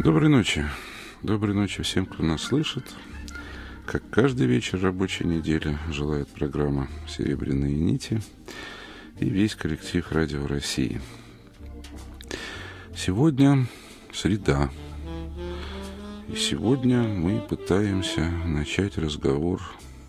Доброй 0.00 0.28
ночи. 0.28 0.64
Доброй 1.24 1.56
ночи 1.56 1.82
всем, 1.82 2.06
кто 2.06 2.22
нас 2.22 2.42
слышит. 2.42 2.84
Как 3.84 4.08
каждый 4.10 4.46
вечер 4.46 4.80
рабочей 4.80 5.24
недели 5.24 5.76
желает 5.90 6.28
программа 6.28 6.86
«Серебряные 7.08 7.74
нити» 7.74 8.22
и 9.18 9.28
весь 9.28 9.56
коллектив 9.56 10.06
«Радио 10.12 10.46
России». 10.46 11.00
Сегодня 12.96 13.66
среда. 14.12 14.70
И 16.28 16.36
сегодня 16.36 17.02
мы 17.02 17.40
пытаемся 17.40 18.30
начать 18.46 18.98
разговор 18.98 19.60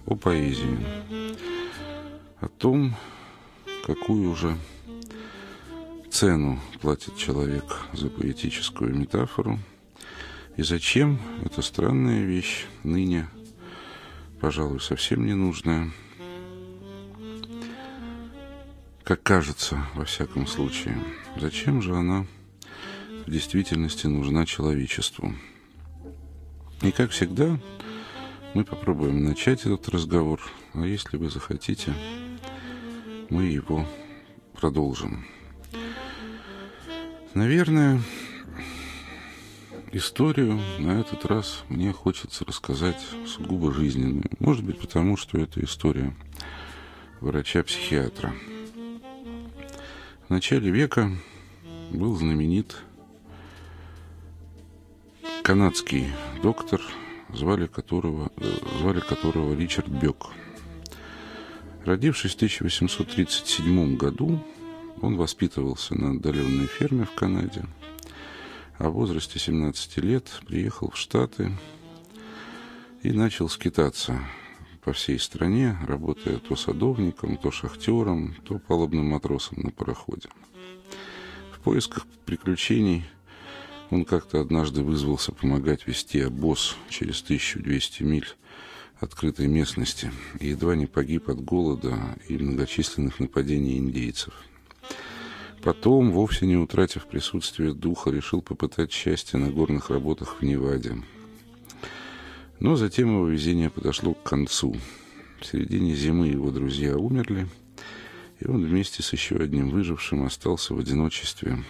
о 0.06 0.16
поэзии. 0.16 0.86
О 2.40 2.48
том, 2.48 2.96
какую 3.88 4.36
же 4.36 4.56
цену 6.12 6.60
платит 6.80 7.18
человек 7.18 7.80
за 7.94 8.08
поэтическую 8.12 8.96
метафору– 8.96 9.58
и 10.60 10.62
зачем 10.62 11.22
эта 11.46 11.62
странная 11.62 12.26
вещь 12.26 12.66
ныне, 12.84 13.30
пожалуй, 14.42 14.82
совсем 14.82 15.26
не 15.26 15.34
нужная, 15.34 15.90
как 19.06 19.24
кажется, 19.24 19.82
во 19.96 20.04
всяком 20.04 20.48
случае. 20.48 21.02
Зачем 21.38 21.82
же 21.82 21.96
она 21.96 22.26
в 23.26 23.32
действительности 23.32 24.08
нужна 24.08 24.46
человечеству? 24.46 25.34
И 26.82 26.92
как 26.92 27.12
всегда, 27.12 27.58
мы 28.54 28.66
попробуем 28.66 29.24
начать 29.24 29.62
этот 29.62 29.88
разговор, 29.88 30.42
а 30.74 30.86
если 30.86 31.16
вы 31.16 31.30
захотите, 31.30 31.94
мы 33.30 33.44
его 33.44 33.88
продолжим. 34.52 35.26
Наверное, 37.34 38.02
Историю 39.92 40.60
на 40.78 41.00
этот 41.00 41.26
раз 41.26 41.64
мне 41.68 41.92
хочется 41.92 42.46
рассказать 42.46 43.04
сугубо 43.26 43.74
жизненную. 43.74 44.30
Может 44.38 44.64
быть, 44.64 44.78
потому 44.80 45.18
что 45.18 45.40
это 45.40 45.64
история 45.64 46.16
врача-психиатра. 47.22 48.32
В 50.28 50.30
начале 50.30 50.70
века 50.70 51.12
был 51.90 52.16
знаменит 52.16 52.78
канадский 55.42 56.06
доктор, 56.44 56.80
звали 57.30 57.66
которого, 57.66 58.32
звали 58.78 59.00
которого 59.00 59.56
Ричард 59.56 59.88
Бек. 59.88 60.28
Родившись 61.84 62.34
в 62.34 62.36
1837 62.36 63.98
году, 63.98 64.40
он 65.02 65.18
воспитывался 65.18 65.96
на 65.96 66.12
отдаленной 66.12 66.68
ферме 66.68 67.06
в 67.06 67.16
Канаде– 67.16 67.66
в 68.88 68.94
возрасте 68.94 69.40
17 69.40 69.98
лет 69.98 70.42
приехал 70.48 70.90
в 70.92 70.98
Штаты 70.98 71.52
и 73.04 73.12
начал 73.12 73.50
скитаться 73.50 74.22
по 74.82 74.94
всей 74.94 75.20
стране, 75.20 75.78
работая 75.86 76.38
то 76.38 76.56
садовником, 76.56 77.36
то 77.36 77.52
шахтером, 77.52 78.36
то 78.46 78.58
палубным 78.58 79.08
матросом 79.08 79.60
на 79.60 79.72
пароходе. 79.72 80.30
В 81.52 81.60
поисках 81.60 82.08
приключений 82.26 83.04
он 83.90 84.06
как-то 84.06 84.40
однажды 84.40 84.82
вызвался 84.82 85.34
помогать 85.34 85.86
вести 85.86 86.22
обоз 86.22 86.78
через 86.88 87.22
1200 87.22 88.04
миль 88.04 88.28
открытой 89.02 89.48
местности 89.48 90.10
и 90.40 90.48
едва 90.48 90.76
не 90.76 90.86
погиб 90.86 91.28
от 91.28 91.44
голода 91.44 91.98
и 92.30 92.38
многочисленных 92.38 93.20
нападений 93.20 93.78
индейцев– 93.78 94.34
Потом, 95.62 96.12
вовсе 96.12 96.46
не 96.46 96.56
утратив 96.56 97.06
присутствие 97.06 97.74
духа, 97.74 98.12
решил 98.12 98.42
попытать 98.42 98.92
счастье 98.92 99.38
на 99.40 99.52
горных 99.52 99.90
работах 99.90 100.38
в 100.40 100.46
Неваде. 100.46 100.96
Но 102.60 102.76
затем 102.76 103.10
его 103.10 103.28
везение 103.28 103.70
подошло 103.70 104.14
к 104.14 104.24
концу. 104.24 104.76
В 105.42 105.46
середине 105.46 105.96
зимы 105.96 106.28
его 106.28 106.52
друзья 106.52 106.98
умерли, 106.98 107.48
и 108.40 108.48
он 108.48 108.66
вместе 108.66 109.04
с 109.04 109.12
еще 109.12 109.36
одним 109.36 109.70
выжившим 109.70 110.24
остался 110.24 110.74
в 110.74 110.80
одиночестве 110.80 111.64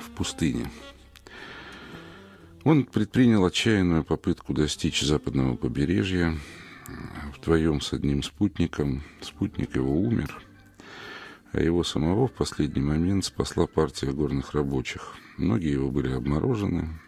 в 0.00 0.10
пустыне. 0.10 0.70
Он 2.62 2.84
предпринял 2.84 3.44
отчаянную 3.44 4.04
попытку 4.04 4.52
достичь 4.52 5.02
западного 5.02 5.56
побережья 5.56 6.36
вдвоем 7.36 7.80
с 7.80 7.92
одним 7.92 8.22
спутником. 8.22 9.02
Спутник 9.20 9.74
его 9.76 10.00
умер– 10.00 10.40
а 11.56 11.62
его 11.62 11.82
самого 11.84 12.28
в 12.28 12.32
последний 12.32 12.82
момент 12.82 13.24
спасла 13.24 13.66
партия 13.66 14.12
горных 14.12 14.52
рабочих. 14.52 15.14
Многие 15.38 15.72
его 15.72 15.90
были 15.90 16.12
обморожены, 16.12 17.00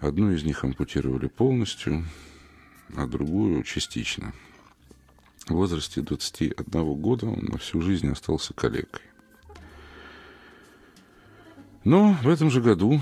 одну 0.00 0.32
из 0.32 0.44
них 0.44 0.64
ампутировали 0.64 1.26
полностью, 1.26 2.06
а 2.96 3.06
другую 3.06 3.62
частично. 3.62 4.32
В 5.46 5.52
возрасте 5.52 6.00
21 6.00 6.94
года 6.94 7.26
он 7.26 7.44
на 7.44 7.58
всю 7.58 7.82
жизнь 7.82 8.10
остался 8.10 8.54
калекой. 8.54 9.02
Но 11.84 12.16
в 12.22 12.28
этом 12.30 12.50
же 12.50 12.62
году 12.62 12.98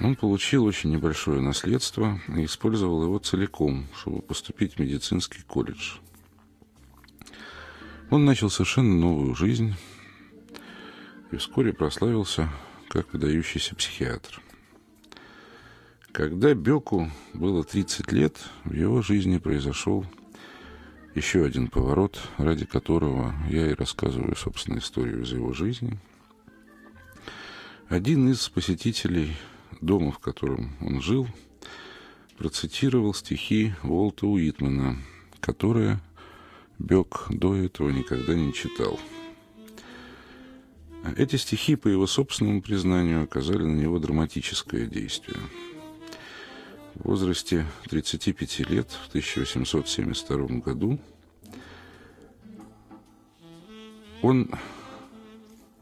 он 0.00 0.14
получил 0.14 0.66
очень 0.66 0.90
небольшое 0.90 1.40
наследство 1.40 2.20
и 2.36 2.44
использовал 2.44 3.02
его 3.02 3.18
целиком, 3.18 3.86
чтобы 3.96 4.20
поступить 4.20 4.74
в 4.74 4.78
медицинский 4.78 5.40
колледж– 5.40 5.94
он 8.10 8.24
начал 8.24 8.50
совершенно 8.50 8.94
новую 8.94 9.34
жизнь 9.34 9.74
и 11.32 11.36
вскоре 11.36 11.72
прославился 11.72 12.48
как 12.88 13.12
выдающийся 13.12 13.74
психиатр. 13.74 14.40
Когда 16.12 16.54
Беку 16.54 17.10
было 17.34 17.62
30 17.64 18.12
лет, 18.12 18.38
в 18.64 18.72
его 18.72 19.02
жизни 19.02 19.38
произошел 19.38 20.06
еще 21.14 21.44
один 21.44 21.68
поворот, 21.68 22.20
ради 22.38 22.64
которого 22.64 23.34
я 23.50 23.70
и 23.70 23.74
рассказываю, 23.74 24.36
собственно, 24.36 24.78
историю 24.78 25.22
из 25.22 25.32
его 25.32 25.52
жизни. 25.52 25.98
Один 27.88 28.30
из 28.30 28.48
посетителей 28.48 29.36
дома, 29.80 30.12
в 30.12 30.18
котором 30.18 30.74
он 30.80 31.00
жил, 31.00 31.26
процитировал 32.38 33.14
стихи 33.14 33.74
Уолта 33.82 34.26
Уитмана, 34.26 34.98
которые 35.40 36.00
Бек 36.78 37.26
до 37.30 37.54
этого 37.56 37.88
никогда 37.90 38.34
не 38.34 38.52
читал. 38.52 39.00
Эти 41.16 41.36
стихи, 41.36 41.76
по 41.76 41.88
его 41.88 42.06
собственному 42.06 42.60
признанию, 42.60 43.22
оказали 43.22 43.62
на 43.62 43.76
него 43.76 43.98
драматическое 43.98 44.86
действие. 44.86 45.38
В 46.94 47.08
возрасте 47.08 47.66
35 47.88 48.58
лет, 48.68 48.90
в 48.90 49.08
1872 49.08 50.58
году, 50.58 50.98
он, 54.20 54.50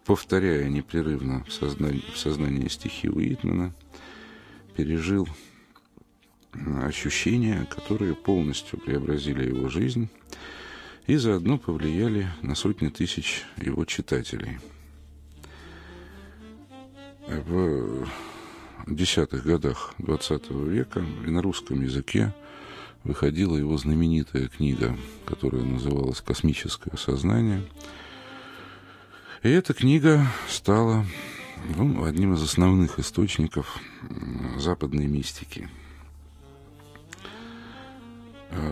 повторяя 0.04 0.68
непрерывно 0.68 1.44
в 1.44 1.52
сознании, 1.52 2.04
в 2.12 2.18
сознании 2.18 2.68
стихи 2.68 3.08
Уитмана, 3.08 3.74
пережил 4.76 5.26
ощущения, 6.82 7.66
которые 7.70 8.14
полностью 8.14 8.78
преобразили 8.78 9.48
его 9.48 9.68
жизнь– 9.68 10.08
и 11.06 11.16
заодно 11.16 11.58
повлияли 11.58 12.28
на 12.42 12.54
сотни 12.54 12.88
тысяч 12.88 13.44
его 13.56 13.84
читателей. 13.84 14.58
В 17.26 18.06
десятых 18.86 19.44
годах 19.44 19.94
XX 19.98 20.68
века 20.68 21.04
и 21.26 21.30
на 21.30 21.42
русском 21.42 21.82
языке 21.82 22.34
выходила 23.02 23.56
его 23.56 23.76
знаменитая 23.76 24.48
книга, 24.48 24.96
которая 25.26 25.62
называлась 25.62 26.20
«Космическое 26.20 26.96
сознание». 26.96 27.62
И 29.42 29.48
эта 29.48 29.74
книга 29.74 30.26
стала 30.48 31.04
ну, 31.76 32.04
одним 32.04 32.32
из 32.34 32.42
основных 32.42 32.98
источников 32.98 33.78
западной 34.58 35.06
мистики– 35.06 35.68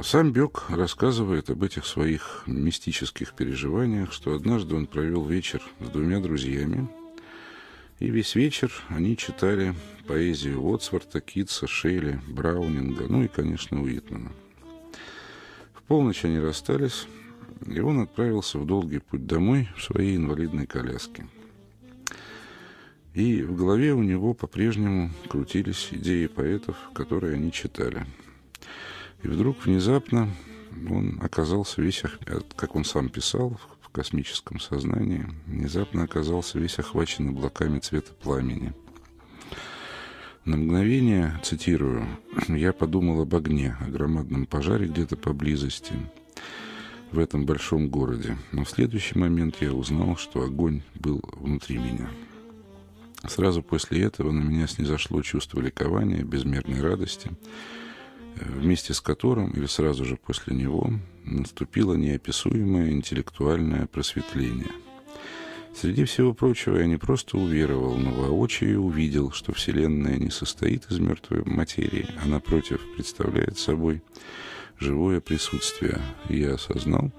сам 0.03 0.33
Бек 0.33 0.65
рассказывает 0.69 1.51
об 1.51 1.63
этих 1.63 1.87
своих 1.87 2.43
мистических 2.47 3.35
переживаниях, 3.35 4.13
что 4.13 4.35
однажды 4.35 4.75
он 4.75 4.87
провел 4.87 5.25
вечер 5.25 5.63
с 5.81 5.89
двумя 5.89 6.21
друзьями, 6.21 6.89
и 7.99 8.11
весь 8.11 8.35
вечер 8.35 8.73
они 8.89 9.17
читали 9.17 9.75
поэзию 10.07 10.61
Уотсворта, 10.61 11.21
Китса, 11.21 11.67
Шейли, 11.67 12.21
Браунинга, 12.29 13.07
ну 13.09 13.23
и, 13.23 13.29
конечно, 13.29 13.81
Уитмана. 13.81 14.33
В 15.73 15.83
полночь 15.85 16.25
они 16.25 16.39
расстались, 16.39 17.07
и 17.67 17.81
он 17.81 18.01
отправился 18.01 18.59
в 18.59 18.67
долгий 18.67 18.99
путь 18.99 19.27
домой 19.27 19.69
в 19.77 19.83
своей 19.83 20.17
инвалидной 20.17 20.67
коляске. 20.67 21.27
И 23.15 23.43
в 23.43 23.55
голове 23.55 23.93
у 23.95 24.03
него 24.03 24.35
по-прежнему 24.35 25.11
крутились 25.29 25.89
идеи 25.93 26.27
поэтов, 26.27 26.77
которые 26.95 27.35
они 27.35 27.53
читали– 27.53 28.07
и 29.23 29.29
вдруг 29.29 29.65
внезапно 29.65 30.29
он 30.91 31.21
оказался 31.23 31.83
весь, 31.83 32.03
как 32.57 32.75
он 32.75 32.85
сам 32.85 33.09
писал, 33.09 33.59
в 33.81 33.89
космическом 33.91 34.59
сознании, 34.59 35.27
внезапно 35.47 36.05
оказался 36.05 36.59
весь 36.59 36.79
охвачен 36.79 37.29
облаками 37.29 37.79
цвета 37.79 38.13
пламени. 38.15 38.73
На 40.45 40.57
мгновение, 40.57 41.39
цитирую, 41.45 42.05
я 42.49 42.73
подумал 42.73 43.21
об 43.21 43.35
огне, 43.35 43.77
о 43.81 43.91
громадном 43.91 44.47
пожаре 44.47 44.87
где-то 44.87 45.17
поблизости, 45.17 45.93
в 47.13 47.19
этом 47.19 47.45
большом 47.45 47.89
городе. 47.89 48.37
Но 48.51 48.65
в 48.65 48.71
следующий 48.71 49.19
момент 49.19 49.57
я 49.61 49.73
узнал, 49.73 50.17
что 50.17 50.43
огонь 50.43 50.83
был 50.95 51.23
внутри 51.35 51.79
меня. 51.79 52.09
Сразу 53.29 53.63
после 53.63 54.03
этого 54.03 54.33
на 54.33 54.41
меня 54.41 54.67
снизошло 54.67 55.23
чувство 55.23 55.61
ликования, 55.61 56.25
безмерной 56.25 56.81
радости, 56.81 57.31
вместе 58.37 58.95
с 58.95 59.01
которым, 59.01 59.51
или 59.51 59.67
сразу 59.67 60.05
же 60.05 60.17
после 60.17 60.55
него, 60.57 60.93
наступило 61.25 61.95
неописуемое 61.95 62.91
интеллектуальное 62.91 63.87
просветление– 63.87 64.71
Среди 65.75 66.05
всего 66.05 66.35
прочего 66.35 66.77
я 66.77 66.87
не 66.87 66.99
просто 66.99 67.39
уверовал, 67.39 67.97
но 67.97 68.11
воочию 68.11 68.83
увидел, 68.83 69.33
что 69.33 69.53
Вселенная 69.53 70.17
не 70.17 70.31
состоит 70.31 70.91
из 70.91 70.99
мертвой 70.99 71.45
материи, 71.45 72.07
а 72.23 72.29
напротив 72.29 72.81
представляет 72.95 73.59
собой 73.59 74.03
живое 74.79 75.21
присутствие. 75.21 75.99
И 76.29 76.39
я 76.39 76.55
осознал 76.55 77.11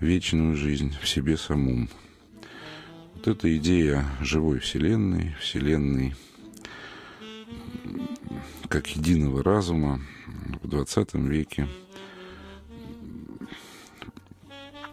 вечную 0.00 0.56
жизнь 0.56 0.94
в 1.02 1.08
себе 1.08 1.36
самом. 1.36 1.88
Вот 3.14 3.28
эта 3.28 3.54
идея 3.56 4.06
живой 4.20 4.60
Вселенной, 4.60 5.34
Вселенной 5.40 6.14
как 8.68 8.88
единого 8.88 9.42
разума 9.42 10.00
в 10.62 10.68
20 10.68 11.14
веке 11.14 11.68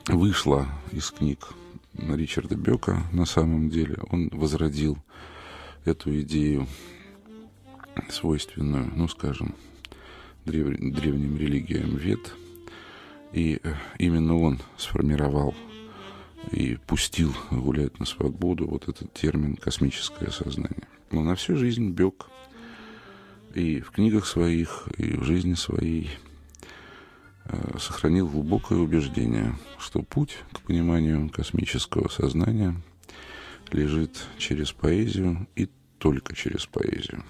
вышла 0.07 0.67
из 0.91 1.11
книг 1.11 1.49
Ричарда 1.93 2.55
Бека 2.55 3.03
на 3.11 3.25
самом 3.25 3.69
деле. 3.69 3.97
Он 4.09 4.29
возродил 4.29 4.97
эту 5.85 6.19
идею, 6.21 6.67
свойственную, 8.09 8.91
ну, 8.95 9.07
скажем, 9.07 9.55
древ... 10.45 10.77
древним 10.77 11.37
религиям 11.37 11.95
вет. 11.95 12.33
И 13.31 13.59
э, 13.61 13.73
именно 13.99 14.37
он 14.37 14.59
сформировал 14.77 15.53
и 16.51 16.77
пустил 16.87 17.33
гулять 17.51 17.99
на 17.99 18.05
свободу 18.05 18.67
вот 18.67 18.87
этот 18.87 19.13
термин 19.13 19.55
«космическое 19.55 20.31
сознание». 20.31 20.87
Но 21.11 21.23
на 21.23 21.35
всю 21.35 21.55
жизнь 21.55 21.91
Бек 21.91 22.27
и 23.55 23.81
в 23.81 23.91
книгах 23.91 24.25
своих, 24.25 24.87
и 24.97 25.17
в 25.17 25.23
жизни 25.23 25.53
своей– 25.53 26.09
Э, 27.51 27.77
сохранил 27.79 28.27
глубокое 28.27 28.77
убеждение, 28.77 29.55
что 29.79 30.03
путь 30.03 30.37
к 30.53 30.61
пониманию 30.61 31.29
космического 31.29 32.07
сознания 32.07 32.75
лежит 33.71 34.23
через 34.37 34.71
поэзию 34.71 35.47
и 35.55 35.67
только 35.97 36.35
через 36.35 36.67
поэзию. 36.67 37.23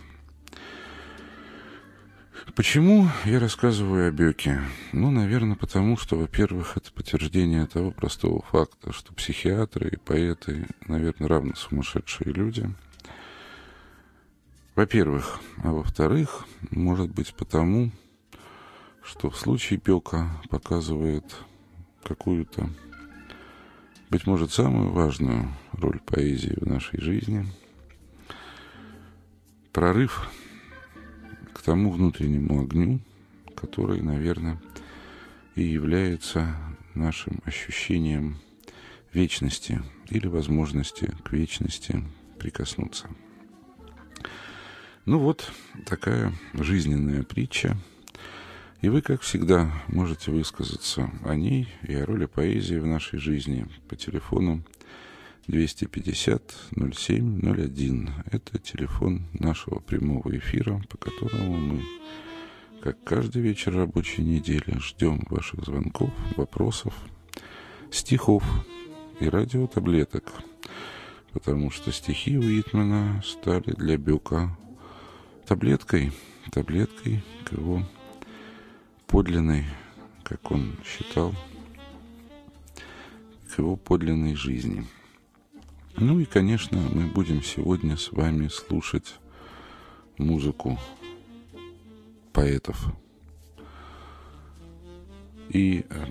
Почему 2.55 3.07
я 3.23 3.39
рассказываю 3.39 4.09
о 4.09 4.11
Беке? 4.11 4.59
Ну, 4.91 5.09
наверное, 5.09 5.55
потому 5.55 5.95
что, 5.95 6.17
во-первых, 6.17 6.75
это 6.75 6.91
подтверждение 6.91 7.65
того 7.67 7.91
простого 7.91 8.41
факта, 8.41 8.91
что 8.91 9.13
психиатры 9.13 9.89
и 9.89 9.97
поэты, 9.97 10.67
наверное, 10.87 11.29
равно 11.29 11.55
сумасшедшие 11.55 12.33
люди. 12.33 12.69
Во-первых. 14.79 15.41
А 15.61 15.73
во-вторых, 15.73 16.47
может 16.71 17.11
быть, 17.11 17.33
потому, 17.33 17.91
что 19.03 19.29
в 19.29 19.37
случае 19.37 19.77
Пёка 19.77 20.29
показывает 20.49 21.25
какую-то, 22.01 22.69
быть 24.09 24.25
может, 24.25 24.53
самую 24.53 24.91
важную 24.91 25.53
роль 25.73 25.99
поэзии 25.99 26.55
в 26.61 26.65
нашей 26.65 27.01
жизни. 27.01 27.45
Прорыв 29.73 30.29
к 31.53 31.61
тому 31.61 31.91
внутреннему 31.91 32.61
огню, 32.61 33.01
который, 33.57 34.01
наверное, 34.01 34.61
и 35.55 35.61
является 35.61 36.55
нашим 36.95 37.41
ощущением 37.43 38.37
вечности 39.11 39.81
или 40.09 40.27
возможности 40.27 41.13
к 41.25 41.33
вечности 41.33 42.01
прикоснуться. 42.39 43.09
Ну 45.05 45.19
вот 45.19 45.51
такая 45.85 46.33
жизненная 46.53 47.23
притча– 47.23 47.77
и 48.81 48.87
вы, 48.87 49.01
как 49.01 49.21
всегда, 49.21 49.69
можете 49.89 50.31
высказаться 50.31 51.11
о 51.25 51.35
ней 51.35 51.67
и 51.85 51.93
о 51.95 52.05
роли 52.05 52.27
поэзии 52.27 52.77
в 52.77 52.85
нашей 52.85 53.19
жизни 53.19 53.67
по 53.89 53.97
телефону 53.97 54.63
250-07-01. 55.49 58.09
Это 58.31 58.57
телефон 58.57 59.25
нашего 59.33 59.79
прямого 59.79 60.33
эфира, 60.37 60.81
по 60.87 60.97
которому 60.97 61.57
мы, 61.57 61.83
как 62.81 63.03
каждый 63.03 63.41
вечер 63.41 63.75
рабочей 63.75 64.21
недели, 64.21 64.79
ждем 64.79 65.27
ваших 65.29 65.65
звонков, 65.65 66.11
вопросов, 66.37 66.93
стихов 67.91 68.45
и 69.19 69.27
радиотаблеток, 69.27 70.31
потому 71.33 71.69
что 71.69 71.91
стихи 71.91 72.37
Уитмана 72.37 73.21
стали 73.25 73.73
для 73.73 73.97
Бюка 73.97 74.57
таблеткой, 75.49 76.11
таблеткой 76.51 77.23
к 77.43 77.53
его 77.53 77.81
подлинной, 79.07 79.65
как 80.23 80.51
он 80.51 80.75
считал, 80.85 81.33
к 83.49 83.57
его 83.57 83.75
подлинной 83.75 84.35
жизни. 84.35 84.85
Ну 85.97 86.19
и, 86.19 86.25
конечно, 86.25 86.77
мы 86.77 87.07
будем 87.07 87.41
сегодня 87.41 87.97
с 87.97 88.11
вами 88.11 88.47
слушать 88.47 89.15
музыку 90.19 90.77
поэтов. 92.31 92.93
И 95.49 95.83
э, 95.89 96.05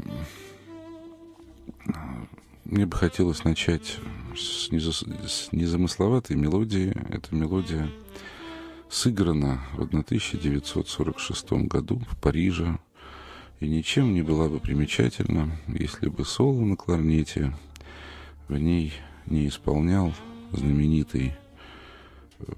мне 2.64 2.86
бы 2.86 2.96
хотелось 2.96 3.44
начать 3.44 3.98
с, 4.36 4.72
неза, 4.72 4.90
с 4.90 5.52
незамысловатой 5.52 6.34
мелодии. 6.34 6.92
Эта 7.08 7.32
мелодия 7.36 7.88
сыграна 8.90 9.60
в 9.74 9.82
1946 9.82 11.52
году 11.68 12.02
в 12.10 12.16
Париже 12.16 12.78
и 13.60 13.68
ничем 13.68 14.14
не 14.14 14.22
была 14.22 14.48
бы 14.48 14.60
примечательна, 14.60 15.50
если 15.66 16.08
бы 16.08 16.24
соло 16.24 16.60
на 16.60 16.76
кларнете 16.76 17.54
в 18.48 18.56
ней 18.56 18.92
не 19.26 19.48
исполнял 19.48 20.14
знаменитый 20.52 21.34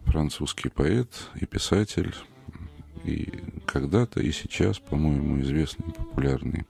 французский 0.04 0.68
поэт 0.68 1.08
и 1.40 1.46
писатель, 1.46 2.14
и 3.04 3.32
когда-то, 3.66 4.20
и 4.20 4.30
сейчас, 4.30 4.78
по-моему, 4.78 5.40
известный 5.40 5.88
и 5.88 5.92
популярный 5.92 6.66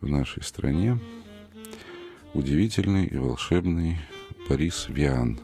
в 0.00 0.08
нашей 0.08 0.42
стране, 0.42 0.98
удивительный 2.34 3.06
и 3.06 3.16
волшебный 3.16 3.98
Борис 4.48 4.86
Виан. 4.88 5.40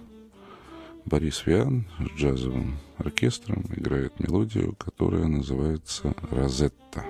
Борис 1.04 1.46
Виан 1.46 1.86
с 1.98 2.18
джазовым 2.18 2.78
оркестром 2.98 3.64
играет 3.76 4.18
мелодию, 4.20 4.74
которая 4.76 5.26
называется 5.26 6.14
«Розетта». 6.30 7.04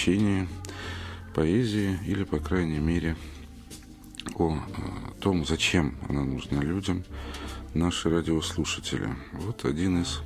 Предназначении 0.00 0.48
поэзии 1.34 1.98
или, 2.06 2.24
по 2.24 2.38
крайней 2.38 2.78
мере, 2.78 3.16
о 4.36 4.58
том, 5.20 5.44
зачем 5.44 5.94
она 6.08 6.22
нужна 6.22 6.60
людям, 6.60 7.04
наши 7.74 8.10
радиослушатели. 8.10 9.08
Вот 9.32 9.64
один 9.64 10.02
из 10.02 10.22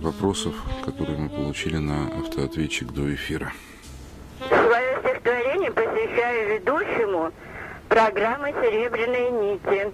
вопросов, 0.00 0.54
которые 0.84 1.18
мы 1.18 1.28
получили 1.28 1.78
на 1.78 2.06
автоответчик 2.18 2.92
до 2.92 3.12
эфира. 3.14 3.52
Свое 4.48 4.98
стихотворение 5.00 5.70
посвящаю 5.70 6.54
ведущему 6.54 7.32
программы 7.88 8.52
«Серебряные 8.52 9.30
нити». 9.30 9.92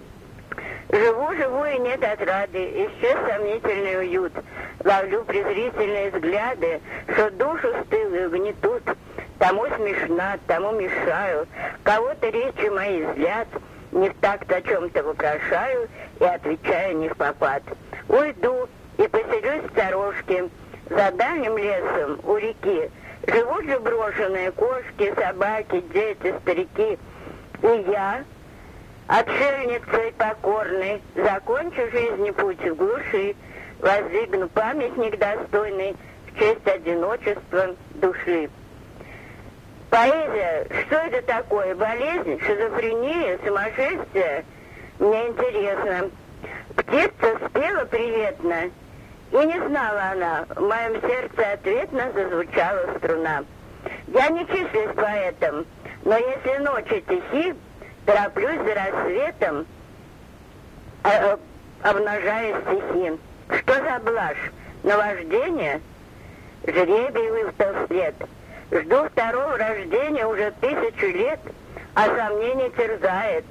Живу, 0.91 1.33
живу 1.35 1.63
и 1.65 1.79
нет 1.79 2.03
отрады, 2.03 2.59
исчез 2.59 3.17
сомнительный 3.25 3.99
уют. 3.99 4.33
Ловлю 4.83 5.23
презрительные 5.23 6.11
взгляды, 6.11 6.81
что 7.13 7.31
душу 7.31 7.69
стылую 7.85 8.29
гнетут. 8.29 8.83
Тому 9.39 9.65
смешна, 9.67 10.37
тому 10.47 10.71
мешаю, 10.73 11.47
кого-то 11.83 12.29
речи 12.29 12.69
мои 12.69 13.03
взгляд, 13.03 13.47
не 13.91 14.09
в 14.09 14.13
такт 14.15 14.51
о 14.51 14.61
чем-то 14.61 15.03
вопрошаю 15.03 15.87
и 16.19 16.23
отвечаю 16.25 16.97
не 16.97 17.09
в 17.09 17.15
попад. 17.15 17.63
Уйду 18.09 18.67
и 18.97 19.07
поселюсь 19.07 19.63
в 19.63 19.71
сторожке, 19.71 20.49
за 20.89 21.11
дальним 21.11 21.57
лесом 21.57 22.19
у 22.23 22.35
реки. 22.35 22.91
Живут 23.27 23.65
же 23.65 23.79
брошенные 23.79 24.51
кошки, 24.51 25.13
собаки, 25.15 25.81
дети, 25.93 26.35
старики. 26.41 26.99
И 27.63 27.85
я, 27.89 28.23
отшельницей 29.11 30.13
покорной, 30.17 31.01
закончу 31.15 31.81
жизни 31.91 32.31
путь 32.31 32.61
в 32.61 32.75
глуши, 32.75 33.35
воздвигну 33.79 34.47
памятник 34.47 35.19
достойный 35.19 35.97
в 36.27 36.39
честь 36.39 36.65
одиночества 36.65 37.75
души. 37.95 38.49
Поэзия, 39.89 40.65
что 40.85 40.95
это 40.95 41.21
такое? 41.23 41.75
Болезнь, 41.75 42.39
шизофрения, 42.39 43.37
сумасшествие? 43.45 44.45
Мне 44.99 45.27
интересно. 45.27 46.09
Птица 46.77 47.49
спела 47.49 47.83
приветно, 47.83 48.71
и 49.31 49.35
не 49.35 49.67
знала 49.67 50.03
она, 50.13 50.45
в 50.55 50.61
моем 50.61 51.01
сердце 51.01 51.51
ответно 51.51 52.13
зазвучала 52.13 52.97
струна. 52.97 53.43
Я 54.07 54.29
не 54.29 54.45
числюсь 54.45 54.95
поэтом, 54.95 55.65
но 56.05 56.15
если 56.15 56.63
ночи 56.63 57.03
тихи, 57.05 57.55
тороплюсь 58.11 58.59
за 58.65 58.75
рассветом, 58.75 59.65
э, 61.03 61.37
обнажая 61.81 62.61
стихи. 62.61 63.19
Что 63.59 63.73
за 63.73 63.99
блажь? 63.99 64.51
Наваждение? 64.83 65.81
Жребий 66.65 67.29
выпал 67.29 67.87
след— 67.87 68.15
Жду 68.71 69.03
второго 69.09 69.57
рождения 69.57 70.25
уже 70.25 70.53
тысячу 70.61 71.07
лет, 71.07 71.41
а 71.93 72.05
сомнение 72.05 72.69
терзает. 72.69 73.43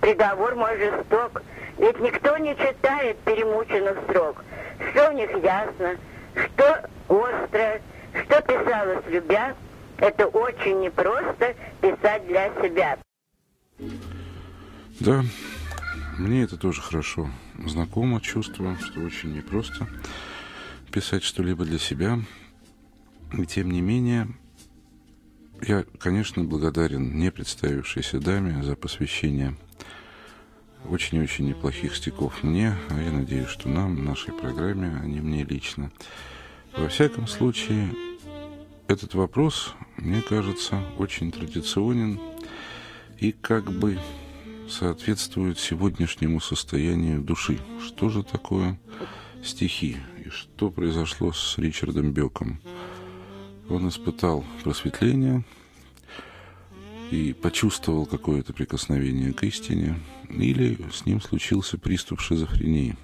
Приговор 0.00 0.54
мой 0.54 0.78
жесток, 0.78 1.42
ведь 1.76 2.00
никто 2.00 2.38
не 2.38 2.56
читает 2.56 3.18
перемученных 3.18 3.98
строк. 4.08 4.42
Что 4.90 5.10
в 5.10 5.14
них 5.14 5.30
ясно, 5.44 5.96
что 6.34 6.88
остро, 7.08 7.80
что 8.24 8.40
писалось 8.40 9.04
любя, 9.08 9.54
это 9.98 10.26
очень 10.28 10.80
непросто 10.80 11.54
писать 11.82 12.26
для 12.26 12.48
себя. 12.62 12.96
Да, 15.04 15.24
мне 16.16 16.44
это 16.44 16.56
тоже 16.56 16.80
хорошо 16.80 17.28
знакомо, 17.66 18.20
чувство, 18.20 18.76
что 18.80 19.00
очень 19.00 19.34
непросто 19.34 19.88
писать 20.92 21.24
что-либо 21.24 21.64
для 21.64 21.80
себя. 21.80 22.20
И 23.36 23.44
тем 23.46 23.72
не 23.72 23.80
менее, 23.80 24.28
я, 25.60 25.84
конечно, 25.98 26.44
благодарен 26.44 27.18
не 27.18 27.32
представившейся 27.32 28.20
даме 28.20 28.62
за 28.62 28.76
посвящение 28.76 29.56
очень-очень 30.88 31.48
неплохих 31.48 31.96
стихов 31.96 32.44
мне, 32.44 32.76
а 32.88 33.02
я 33.02 33.10
надеюсь, 33.10 33.48
что 33.48 33.68
нам, 33.68 34.04
нашей 34.04 34.32
программе, 34.32 34.96
а 35.02 35.04
не 35.04 35.20
мне 35.20 35.42
лично. 35.42 35.90
Во 36.76 36.86
всяком 36.86 37.26
случае, 37.26 37.92
этот 38.86 39.14
вопрос, 39.14 39.74
мне 39.96 40.22
кажется, 40.22 40.80
очень 40.96 41.32
традиционен 41.32 42.20
и 43.18 43.32
как 43.32 43.68
бы 43.72 43.98
соответствует 44.72 45.58
сегодняшнему 45.58 46.40
состоянию 46.40 47.20
души. 47.20 47.60
Что 47.84 48.08
же 48.08 48.22
такое 48.22 48.80
стихи 49.44 49.98
и 50.24 50.30
что 50.30 50.70
произошло 50.70 51.32
с 51.32 51.58
Ричардом 51.58 52.12
Беком? 52.12 52.60
он 53.68 53.88
испытал 53.88 54.44
просветление 54.62 55.44
и 57.10 57.32
почувствовал 57.32 58.06
какое-то 58.06 58.52
прикосновение 58.52 59.32
к 59.32 59.44
истине, 59.44 60.00
или 60.28 60.78
с 60.92 61.04
ним 61.04 61.20
случился 61.20 61.78
приступ 61.78 62.20
шизофрении. 62.20 62.96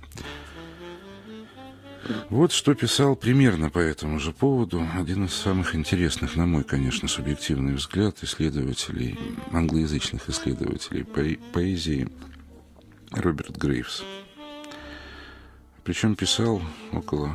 Вот 2.30 2.52
что 2.52 2.74
писал 2.74 3.16
примерно 3.16 3.70
по 3.70 3.78
этому 3.78 4.18
же 4.18 4.32
поводу 4.32 4.86
один 4.94 5.24
из 5.24 5.34
самых 5.34 5.74
интересных, 5.74 6.36
на 6.36 6.46
мой, 6.46 6.64
конечно, 6.64 7.08
субъективный 7.08 7.74
взгляд, 7.74 8.16
исследователей, 8.22 9.18
англоязычных 9.52 10.28
исследователей 10.28 11.04
по 11.04 11.22
поэзии 11.52 12.08
Роберт 13.10 13.56
Грейвс. 13.56 14.04
Причем 15.84 16.14
писал 16.14 16.62
около 16.92 17.34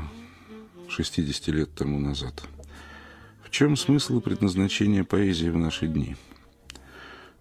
60 0.87 1.47
лет 1.47 1.73
тому 1.75 1.99
назад– 1.99 2.43
чем 3.53 3.75
смысл 3.75 4.17
и 4.17 4.21
предназначение 4.21 5.03
поэзии 5.03 5.47
в 5.47 5.57
наши 5.59 5.85
дни? 5.85 6.15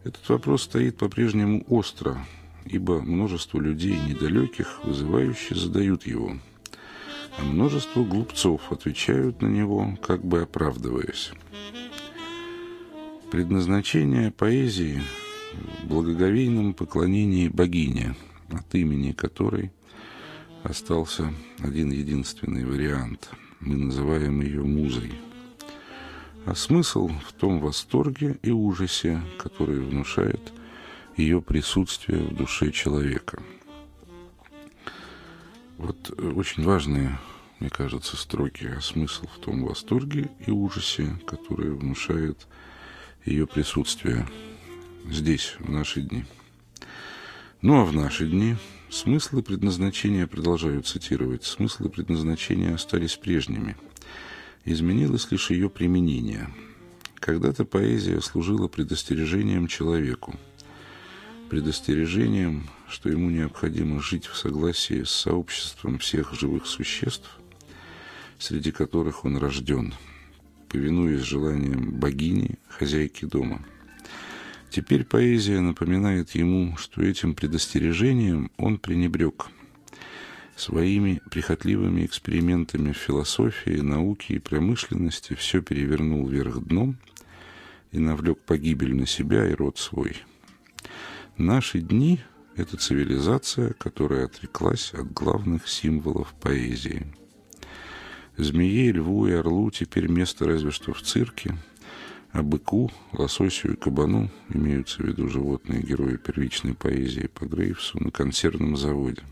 Этот 0.04 0.28
вопрос 0.28 0.64
стоит 0.64 0.98
по-прежнему 0.98 1.64
остро, 1.68 2.26
ибо 2.66 3.00
множество 3.00 3.58
людей 3.58 3.98
недалеких, 3.98 4.84
вызывающе 4.84 5.54
задают 5.54 6.06
его, 6.06 6.36
а 7.38 7.42
множество 7.42 8.04
глупцов 8.04 8.72
отвечают 8.72 9.42
на 9.42 9.46
него, 9.46 9.96
как 10.02 10.24
бы 10.24 10.42
оправдываясь. 10.42 11.32
Предназначение 13.30 14.30
поэзии 14.30 15.02
в 15.82 15.88
благоговейном 15.88 16.74
поклонении 16.74 17.48
богине, 17.48 18.14
от 18.50 18.74
имени 18.74 19.12
которой 19.12 19.72
остался 20.62 21.32
один 21.58 21.90
единственный 21.90 22.64
вариант. 22.64 23.30
Мы 23.60 23.76
называем 23.76 24.40
ее 24.40 24.62
музой– 24.62 25.12
а 26.44 26.54
смысл 26.54 27.08
в 27.08 27.32
том 27.32 27.60
восторге 27.60 28.38
и 28.42 28.50
ужасе, 28.50 29.20
который 29.38 29.78
внушает 29.78 30.52
ее 31.16 31.40
присутствие 31.40 32.18
в 32.24 32.34
душе 32.34 32.72
человека. 32.72 33.40
Вот 35.82 36.14
э, 36.16 36.30
очень 36.30 36.62
важные, 36.64 37.18
мне 37.60 37.68
кажется, 37.68 38.16
строки, 38.16 38.66
а 38.76 38.80
смысл 38.80 39.26
в 39.26 39.38
том 39.38 39.64
восторге 39.64 40.30
и 40.46 40.50
ужасе, 40.50 41.18
который 41.26 41.70
внушает 41.70 42.46
ее 43.24 43.46
присутствие 43.46 44.26
здесь, 45.10 45.56
в 45.58 45.70
наши 45.70 46.00
дни. 46.00 46.24
Ну 47.60 47.80
а 47.80 47.84
в 47.84 47.92
наши 47.92 48.26
дни 48.26 48.56
смыслы 48.90 49.42
предназначения, 49.42 50.26
продолжаю 50.26 50.82
цитировать, 50.82 51.44
смыслы 51.44 51.88
предназначения 51.88 52.74
остались 52.74 53.16
прежними– 53.16 53.76
изменилось 54.64 55.30
лишь 55.30 55.50
ее 55.50 55.68
применение. 55.68 56.48
Когда-то 57.16 57.64
поэзия 57.64 58.20
служила 58.20 58.68
предостережением 58.68 59.68
человеку, 59.68 60.34
предостережением, 61.50 62.68
что 62.92 63.08
ему 63.08 63.30
необходимо 63.30 64.02
жить 64.02 64.26
в 64.26 64.36
согласии 64.36 65.02
с 65.02 65.10
сообществом 65.10 65.98
всех 65.98 66.34
живых 66.34 66.66
существ, 66.66 67.38
среди 68.38 68.70
которых 68.70 69.24
он 69.24 69.38
рожден, 69.38 69.94
повинуясь 70.68 71.22
желаниям 71.22 71.98
богини, 71.98 72.58
хозяйки 72.68 73.24
дома. 73.24 73.64
Теперь 74.70 75.04
поэзия 75.04 75.60
напоминает 75.60 76.34
ему, 76.34 76.76
что 76.76 77.02
этим 77.02 77.34
предостережением 77.34 78.50
он 78.58 78.78
пренебрег– 78.78 79.46
Своими 80.54 81.20
прихотливыми 81.30 82.04
экспериментами 82.04 82.92
в 82.92 82.96
философии, 82.96 83.80
науке 83.80 84.34
и 84.34 84.38
промышленности 84.38 85.34
все 85.34 85.62
перевернул 85.62 86.28
вверх 86.28 86.60
дном 86.60 86.98
и 87.90 87.98
навлек 87.98 88.38
погибель 88.38 88.94
на 88.94 89.06
себя 89.06 89.48
и 89.48 89.54
род 89.54 89.78
свой. 89.78 90.18
Наши 91.38 91.80
дни– 91.80 92.20
это 92.56 92.76
цивилизация, 92.76 93.72
которая 93.74 94.26
отреклась 94.26 94.92
от 94.94 95.12
главных 95.12 95.68
символов 95.68 96.34
поэзии. 96.40 97.06
Змее, 98.36 98.92
льву 98.92 99.26
и 99.26 99.32
орлу 99.32 99.70
теперь 99.70 100.08
место 100.08 100.46
разве 100.46 100.70
что 100.70 100.92
в 100.92 101.02
цирке, 101.02 101.56
А 102.32 102.42
быку, 102.42 102.90
лососю 103.12 103.72
и 103.72 103.76
кабану 103.76 104.30
имеются 104.48 105.02
в 105.02 105.06
виду 105.06 105.28
животные 105.28 105.82
герои 105.82 106.16
первичной 106.16 106.74
поэзии 106.74 107.26
по 107.26 107.44
Грейвсу 107.44 108.02
на 108.02 108.10
консервном 108.10 108.76
заводе. 108.76 109.22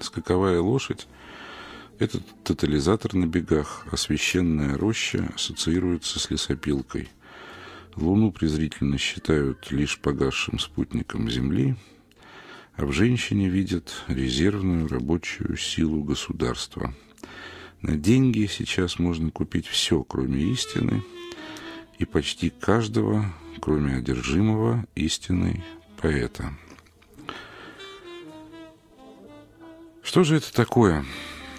Скаковая 0.00 0.60
лошадь– 0.60 1.06
это 1.98 2.20
тотализатор 2.42 3.14
на 3.14 3.26
бегах, 3.26 3.86
а 3.90 3.98
священная 3.98 4.78
роща 4.78 5.30
ассоциируется 5.34 6.18
с 6.18 6.30
лесопилкой. 6.30 7.10
Луну 7.96 8.32
презрительно 8.32 8.96
считают 8.96 9.70
лишь 9.70 9.98
погасшим 10.00 10.58
спутником 10.58 11.30
Земли, 11.30 11.76
а 12.76 12.86
в 12.86 12.92
женщине 12.92 13.48
видят 13.48 14.04
резервную 14.08 14.88
рабочую 14.88 15.56
силу 15.56 16.02
государства. 16.02 16.94
На 17.82 17.96
деньги 17.96 18.46
сейчас 18.46 18.98
можно 18.98 19.30
купить 19.30 19.66
все, 19.66 20.02
кроме 20.02 20.42
истины, 20.52 21.02
и 21.98 22.04
почти 22.04 22.50
каждого, 22.50 23.32
кроме 23.60 23.96
одержимого 23.96 24.84
истиной 24.96 25.62
поэта. 26.00 26.52
Что 30.02 30.24
же 30.24 30.36
это 30.36 30.52
такое? 30.52 31.04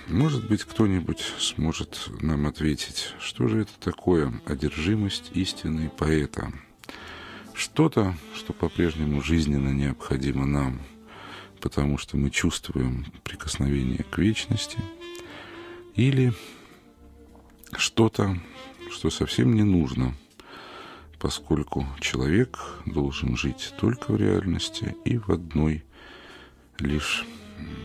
Может 0.07 0.47
быть, 0.47 0.63
кто-нибудь 0.63 1.21
сможет 1.39 2.09
нам 2.21 2.45
ответить, 2.45 3.13
что 3.19 3.47
же 3.47 3.61
это 3.61 3.71
такое 3.79 4.33
одержимость 4.45 5.31
истины 5.33 5.89
поэта? 5.97 6.51
Что-то, 7.53 8.13
что 8.35 8.53
по-прежнему 8.53 9.21
жизненно 9.21 9.69
необходимо 9.69 10.45
нам– 10.45 10.81
потому 11.65 11.97
что 11.97 12.15
мы 12.15 12.29
чувствуем 12.29 13.07
прикосновение 13.23 14.03
к 14.11 14.19
вечности, 14.19 14.77
или 15.95 16.31
что-то, 17.75 18.39
что 18.91 19.09
совсем 19.09 19.55
не 19.55 19.63
нужно, 19.63 20.13
поскольку 21.17 21.87
человек 21.99 22.59
должен 22.85 23.35
жить 23.35 23.73
только 23.79 24.11
в 24.11 24.17
реальности 24.17 24.95
и 25.05 25.17
в 25.17 25.31
одной 25.31 25.83
лишь 26.77 27.25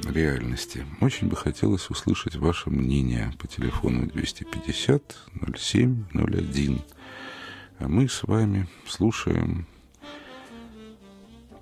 реальности. 0.04 0.84
Очень 1.00 1.28
бы 1.28 1.36
хотелось 1.36 1.88
услышать 1.88 2.36
ваше 2.36 2.68
мнение 2.68 3.32
по 3.38 3.46
телефону 3.46 4.06
250 4.06 5.16
07 5.56 6.04
01. 6.12 6.82
А 7.78 7.88
мы 7.88 8.10
с 8.10 8.24
вами 8.24 8.68
слушаем 8.86 9.66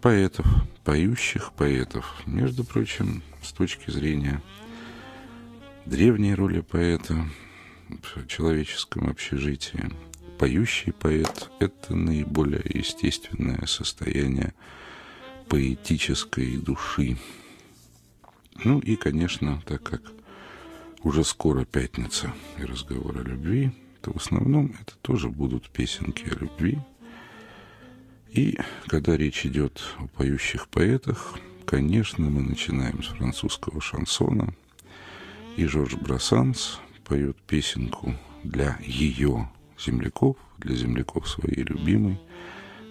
поэтов, 0.00 0.46
поющих 0.84 1.52
поэтов. 1.52 2.22
Между 2.26 2.64
прочим, 2.64 3.22
с 3.42 3.52
точки 3.52 3.90
зрения 3.90 4.42
древней 5.86 6.34
роли 6.34 6.60
поэта 6.60 7.28
в 7.88 8.26
человеческом 8.26 9.08
общежитии, 9.08 9.90
поющий 10.38 10.92
поэт– 10.92 11.50
это 11.60 11.94
наиболее 11.94 12.62
естественное 12.64 13.66
состояние 13.66 14.54
поэтической 15.48 16.56
души. 16.56 17.16
Ну 18.64 18.78
и, 18.80 18.96
конечно, 18.96 19.62
так 19.66 19.82
как 19.82 20.02
уже 21.02 21.24
скоро 21.24 21.64
пятница 21.64 22.32
и 22.58 22.64
разговор 22.64 23.18
о 23.18 23.22
любви, 23.22 23.72
то 24.02 24.12
в 24.12 24.16
основном 24.16 24.74
это 24.80 24.96
тоже 25.02 25.28
будут 25.28 25.70
песенки 25.70 26.24
о 26.28 26.38
любви– 26.38 26.78
и 28.32 28.58
когда 28.86 29.16
речь 29.16 29.46
идет 29.46 29.82
о 29.98 30.06
поющих 30.06 30.68
поэтах, 30.68 31.38
конечно, 31.64 32.28
мы 32.28 32.42
начинаем 32.42 33.02
с 33.02 33.06
французского 33.08 33.80
шансона. 33.80 34.54
И 35.56 35.66
Жорж 35.66 35.94
Брассанс 35.94 36.78
поет 37.04 37.36
песенку 37.42 38.14
для 38.44 38.78
ее 38.82 39.50
земляков, 39.78 40.36
для 40.58 40.74
земляков 40.76 41.28
своей 41.28 41.62
любимой, 41.62 42.20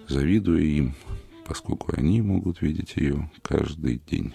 завидуя 0.06 0.60
им, 0.60 0.94
поскольку 1.46 1.92
они 1.96 2.20
могут 2.20 2.60
видеть 2.60 2.96
ее 2.96 3.30
каждый 3.42 4.00
день. 4.06 4.34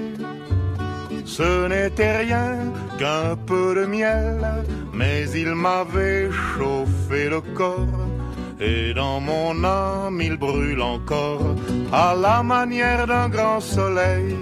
ce 1.37 1.67
n'était 1.67 2.17
rien 2.25 2.49
qu'un 2.99 3.35
peu 3.49 3.73
de 3.79 3.85
miel, 3.85 4.39
mais 4.93 5.29
il 5.43 5.51
m'avait 5.55 6.29
chauffé 6.51 7.29
le 7.29 7.41
corps. 7.57 8.07
Et 8.59 8.93
dans 8.93 9.19
mon 9.21 9.63
âme 9.63 10.19
il 10.21 10.35
brûle 10.37 10.81
encore 10.81 11.55
à 11.91 12.13
la 12.25 12.43
manière 12.43 13.07
d'un 13.07 13.29
grand 13.29 13.61
soleil. 13.61 14.35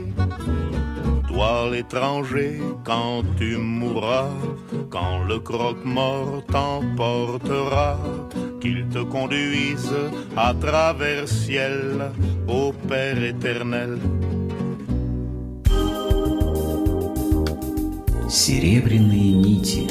Toi 1.28 1.70
l'étranger, 1.72 2.60
quand 2.84 3.22
tu 3.38 3.56
mourras, 3.58 4.34
quand 4.90 5.24
le 5.32 5.40
croque-mort 5.40 6.44
t'emportera, 6.52 7.98
qu'il 8.60 8.88
te 8.90 9.02
conduise 9.16 9.96
à 10.36 10.54
travers 10.66 11.28
ciel, 11.28 12.12
ô 12.48 12.74
Père 12.90 13.24
éternel. 13.24 14.00
Серебряные 18.30 19.34
нити. 19.34 19.90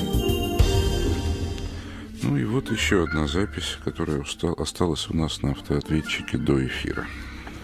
Ну 2.23 2.37
и 2.37 2.45
вот 2.45 2.71
еще 2.71 3.03
одна 3.03 3.27
запись, 3.27 3.77
которая 3.85 4.21
устал, 4.21 4.55
осталась 4.57 5.11
у 5.11 5.17
нас 5.17 5.43
на 5.43 5.51
автоответчике 5.51 6.39
до 6.39 6.65
эфира. 6.65 7.05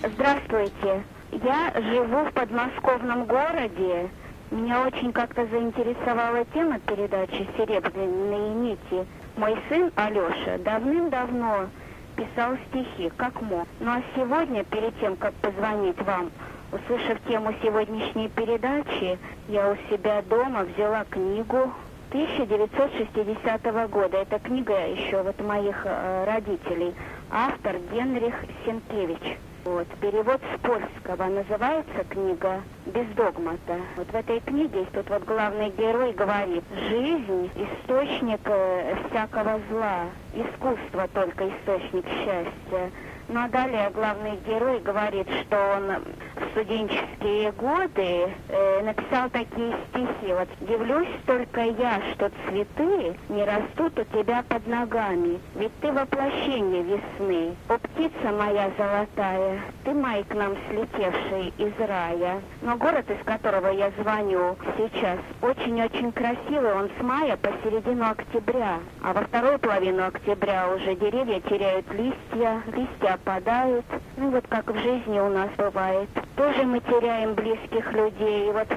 Здравствуйте. 0.03 1.05
Я 1.31 1.73
живу 1.77 2.25
в 2.25 2.33
подмосковном 2.33 3.25
городе. 3.27 4.11
Меня 4.51 4.85
очень 4.85 5.13
как-то 5.13 5.47
заинтересовала 5.47 6.45
тема 6.53 6.81
передачи 6.81 7.49
«Серебряные 7.57 8.55
нити». 8.55 9.07
Мой 9.37 9.57
сын 9.69 9.93
Алеша 9.95 10.59
давным-давно 10.59 11.69
писал 12.17 12.57
стихи, 12.69 13.13
как 13.17 13.41
мог. 13.43 13.69
Ну 13.79 13.93
а 13.93 14.03
сегодня, 14.17 14.65
перед 14.65 14.99
тем, 14.99 15.17
как 15.17 15.35
позвонить 15.35 16.01
вам, 16.03 16.33
услышав 16.75 17.19
тему 17.29 17.55
сегодняшней 17.63 18.29
передачи, 18.29 19.19
я 19.49 19.71
у 19.71 19.77
себя 19.89 20.23
дома 20.23 20.65
взяла 20.65 21.05
книгу 21.05 21.73
1960 22.11 23.91
года. 23.91 24.19
Это 24.19 24.39
книга 24.39 24.87
еще 24.87 25.23
вот 25.23 25.41
моих 25.41 25.83
э, 25.85 26.25
родителей. 26.25 26.95
Автор 27.31 27.77
Генрих 27.93 28.35
Сенкевич. 28.65 29.39
Вот, 29.65 29.87
перевод 30.01 30.41
с 30.55 30.61
польского. 30.61 31.25
Называется 31.25 32.05
книга 32.11 32.61
«Без 32.85 33.07
догмата». 33.17 33.81
Вот 33.97 34.09
в 34.09 34.15
этой 34.15 34.41
книге 34.41 34.81
есть 34.81 34.93
тут 34.93 35.09
вот 35.09 35.25
главный 35.25 35.71
герой 35.71 36.13
говорит, 36.13 36.65
жизнь– 36.91 37.51
источник 37.57 38.41
э, 38.45 38.95
всякого 39.09 39.61
зла, 39.71 40.05
искусство 40.35 41.09
только 41.15 41.49
источник 41.49 42.05
счастья. 42.07 42.91
Ну 43.29 43.41
а 43.43 43.49
далее 43.49 43.91
главный 43.91 44.37
герой 44.47 44.81
говорит, 44.81 45.27
что 45.43 45.77
он 45.77 46.05
в 46.37 46.51
студенческие 46.51 47.53
годы 47.53 48.29
э, 48.49 48.83
написал 48.83 49.31
такие 49.31 49.75
стихи. 49.89 50.33
Вот 50.33 50.49
«Дивлюсь 50.61 51.09
только 51.27 51.63
я, 51.63 52.03
что 52.13 52.31
цветы 52.47 53.17
не 53.31 53.45
растут 53.45 53.99
у 53.99 54.05
тебя 54.17 54.45
под 54.47 54.67
ногами, 54.67 55.41
ведь 55.55 55.73
ты 55.81 55.91
воплощение 55.91 56.83
весны. 56.83 57.57
О, 57.69 57.79
птица 57.79 58.31
моя 58.39 58.71
золотая, 58.77 59.61
ты 59.85 59.93
май 59.93 60.23
к 60.25 60.35
нам 60.35 60.55
слетевший 60.69 61.53
из 61.57 61.73
рая». 61.79 62.43
Но 62.61 62.77
город, 62.77 63.11
из 63.11 63.25
которого 63.25 63.69
я 63.69 63.91
звоню 63.99 64.57
сейчас, 64.77 65.19
очень-очень 65.41 66.13
красивый. 66.13 66.75
Он 66.75 66.91
с 66.99 67.03
мая 67.03 67.37
по 67.39 67.51
середину 67.63 68.11
октября, 68.11 68.81
а 69.03 69.13
во 69.15 69.23
вторую 69.23 69.59
половину 69.59 70.07
октября 70.07 70.69
уже 70.69 70.95
деревья 70.95 71.41
теряют 71.41 71.91
листья, 71.93 72.63
листья 72.67 73.14
опадают. 73.15 73.85
Ну 74.17 74.31
вот 74.31 74.47
как 74.49 74.71
в 74.71 74.79
жизни 74.79 75.19
у 75.19 75.29
нас 75.29 75.51
бывает. 75.57 76.09
Тоже 76.37 76.63
мы 76.65 76.81
теряем 76.81 77.35
близких 77.35 77.93
людей. 77.93 78.49
И 78.49 78.53
вот 78.53 78.69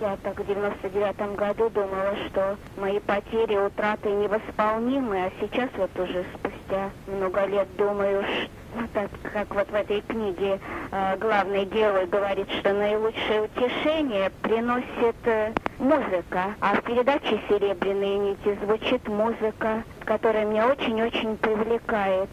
я 0.00 0.16
так 0.22 0.38
в 0.38 0.46
99 0.46 1.36
году 1.36 1.70
думала, 1.70 2.14
что 2.28 2.56
мои 2.76 3.00
потери, 3.00 3.56
утраты 3.56 4.10
невосполнимы, 4.10 5.24
а 5.24 5.32
сейчас 5.40 5.70
вот 5.76 5.90
уже 5.98 6.24
спустя 6.34 6.90
много 7.06 7.44
лет 7.46 7.68
думаю, 7.76 8.22
что 8.22 8.50
ну, 8.76 8.86
так 8.92 9.10
как 9.32 9.54
вот 9.54 9.70
в 9.70 9.74
этой 9.74 10.02
книге 10.02 10.60
э, 10.92 11.16
главный 11.16 11.64
герой 11.64 12.06
говорит, 12.06 12.50
что 12.58 12.74
наилучшее 12.74 13.42
утешение 13.42 14.30
приносит 14.42 15.16
э, 15.24 15.52
музыка, 15.78 16.54
а 16.60 16.74
в 16.74 16.82
передаче 16.82 17.40
«Серебряные 17.48 18.18
нити» 18.18 18.58
звучит 18.62 19.08
музыка, 19.08 19.82
которая 20.04 20.44
меня 20.44 20.68
очень-очень 20.68 21.38
привлекает 21.38 22.28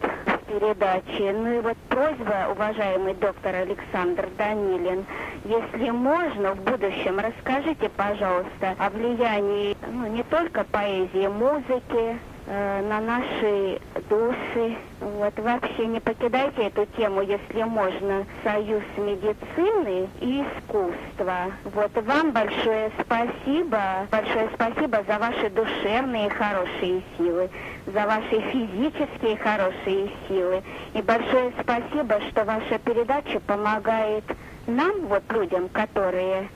передачи. 0.46 1.32
Ну 1.32 1.58
и 1.58 1.60
вот 1.60 1.76
просьба, 1.88 2.48
уважаемый 2.50 3.14
доктор 3.14 3.54
Александр 3.54 4.28
Данилин, 4.36 5.04
если 5.44 5.90
можно, 5.90 6.54
в 6.54 6.62
будущем 6.62 7.18
расскажите, 7.18 7.88
пожалуйста, 7.90 8.74
о 8.78 8.90
влиянии 8.90 9.76
ну, 9.90 10.06
не 10.06 10.22
только 10.24 10.64
поэзии, 10.64 11.26
музыки, 11.26 12.18
на 12.46 13.00
наши 13.00 13.80
души. 14.08 14.76
Вот 15.00 15.38
вообще 15.38 15.86
не 15.86 16.00
покидайте 16.00 16.64
эту 16.64 16.86
тему, 16.96 17.22
если 17.22 17.62
можно. 17.62 18.26
Союз 18.42 18.82
медицины 18.96 20.08
и 20.20 20.42
искусства. 20.42 21.52
Вот 21.64 21.90
вам 21.94 22.32
большое 22.32 22.90
спасибо, 23.00 24.06
большое 24.10 24.50
спасибо 24.54 25.04
за 25.06 25.18
ваши 25.18 25.50
душевные 25.50 26.28
хорошие 26.30 27.02
силы, 27.16 27.48
за 27.86 28.06
ваши 28.06 28.40
физические 28.52 29.36
хорошие 29.36 30.10
силы. 30.28 30.62
И 30.92 31.02
большое 31.02 31.52
спасибо, 31.60 32.20
что 32.30 32.44
ваша 32.44 32.78
передача 32.78 33.40
помогает 33.40 34.24
нам, 34.66 35.06
вот 35.06 35.22
людям, 35.30 35.68
которые 35.68 36.48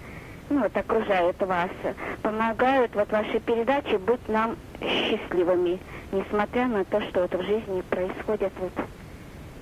ну, 0.51 0.63
вот 0.63 0.77
окружают 0.77 1.41
вас, 1.41 1.71
помогают 2.23 2.95
вот 2.95 3.11
вашей 3.11 3.41
передаче 3.41 3.99
быть 3.99 4.27
нам 4.29 4.57
счастливыми, 4.81 5.79
несмотря 6.13 6.67
на 6.67 6.85
то, 6.85 7.01
что 7.03 7.23
вот 7.23 7.35
в 7.35 7.43
жизни 7.43 7.83
происходят 7.91 8.53
вот 8.59 8.73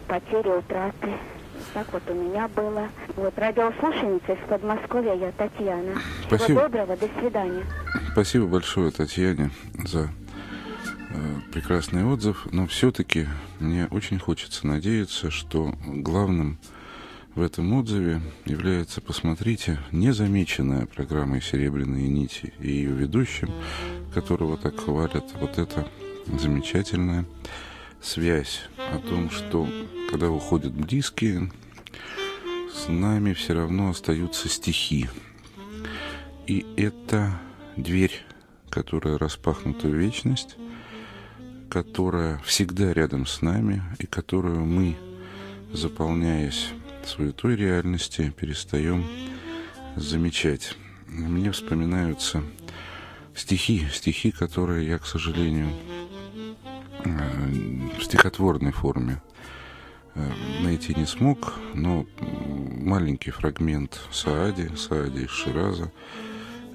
потери, 0.07 0.49
утраты. 0.49 1.13
Так 1.75 1.93
вот 1.93 2.03
у 2.09 2.15
меня 2.15 2.49
было. 2.49 2.89
Вот 3.17 3.37
радиослушательница 3.39 4.33
из 4.33 4.49
Подмосковья, 4.49 5.15
я 5.15 5.33
Татьяна. 5.33 5.95
Спасибо. 6.27 6.45
Всего 6.45 6.61
доброго, 6.69 6.97
до 6.97 7.09
свидания. 7.19 7.65
Спасибо 8.13 8.47
большое 8.47 8.91
Татьяне 8.91 9.51
за 9.85 10.03
э, 11.11 11.51
прекрасный 11.53 12.05
отзыв, 12.05 12.47
но 12.53 12.67
все-таки 12.67 13.27
мне 13.59 13.89
очень 13.91 14.19
хочется 14.19 14.67
надеяться, 14.67 15.31
что 15.31 15.73
главным 15.87 16.59
в 17.37 17.43
этом 17.43 17.75
отзыве 17.75 18.23
является, 18.47 19.03
посмотрите, 19.03 19.79
незамеченная 19.93 20.87
программой 20.87 21.43
«Серебряные 21.43 22.09
нити» 22.09 22.55
и 22.59 22.71
ее 22.71 22.93
ведущим, 22.93 23.53
которого 24.15 24.57
так 24.57 24.81
хвалят, 24.81 25.35
вот 25.39 25.59
эта 25.59 25.87
замечательная 26.27 27.27
связь 28.01 28.63
о 28.79 28.99
том, 28.99 29.31
что 29.31 29.69
когда 30.11 30.31
уходят 30.31 30.73
близкие, 30.73 31.53
с 32.73 32.89
нами 32.89 33.35
все 33.35 33.53
равно 33.53 33.91
остаются 33.91 34.49
стихи. 34.49 35.07
И 36.47 36.65
это 36.79 37.39
дверь, 37.77 38.25
которая 38.71 39.19
распахнута 39.19 39.89
в 39.89 39.95
вечность, 39.95 40.57
которая 41.69 42.39
всегда 42.47 42.95
рядом 42.95 43.27
с 43.27 43.43
нами 43.43 43.83
и 43.99 44.07
которую 44.07 44.65
мы, 44.65 44.97
заполняясь 45.75 46.71
суетой 47.07 47.57
реальности 47.57 48.33
перестаем 48.37 49.07
замечать. 49.95 50.77
Мне 51.07 51.53
вспоминаются 51.53 52.43
стихи, 53.35 53.87
стихи, 53.93 54.33
которые 54.33 54.87
я, 54.89 54.99
к 54.99 55.07
сожалению, 55.07 55.71
э, 57.05 57.99
в 57.99 58.03
стихотворной 58.03 58.73
форме 58.73 59.23
э, 60.15 60.33
найти 60.63 60.95
не 60.95 61.07
смог, 61.07 61.55
но 61.75 62.07
маленький 62.19 63.31
фрагмент 63.31 64.01
Саади, 64.11 64.75
Саади 64.77 65.25
из 65.25 65.31
Шираза, 65.31 65.93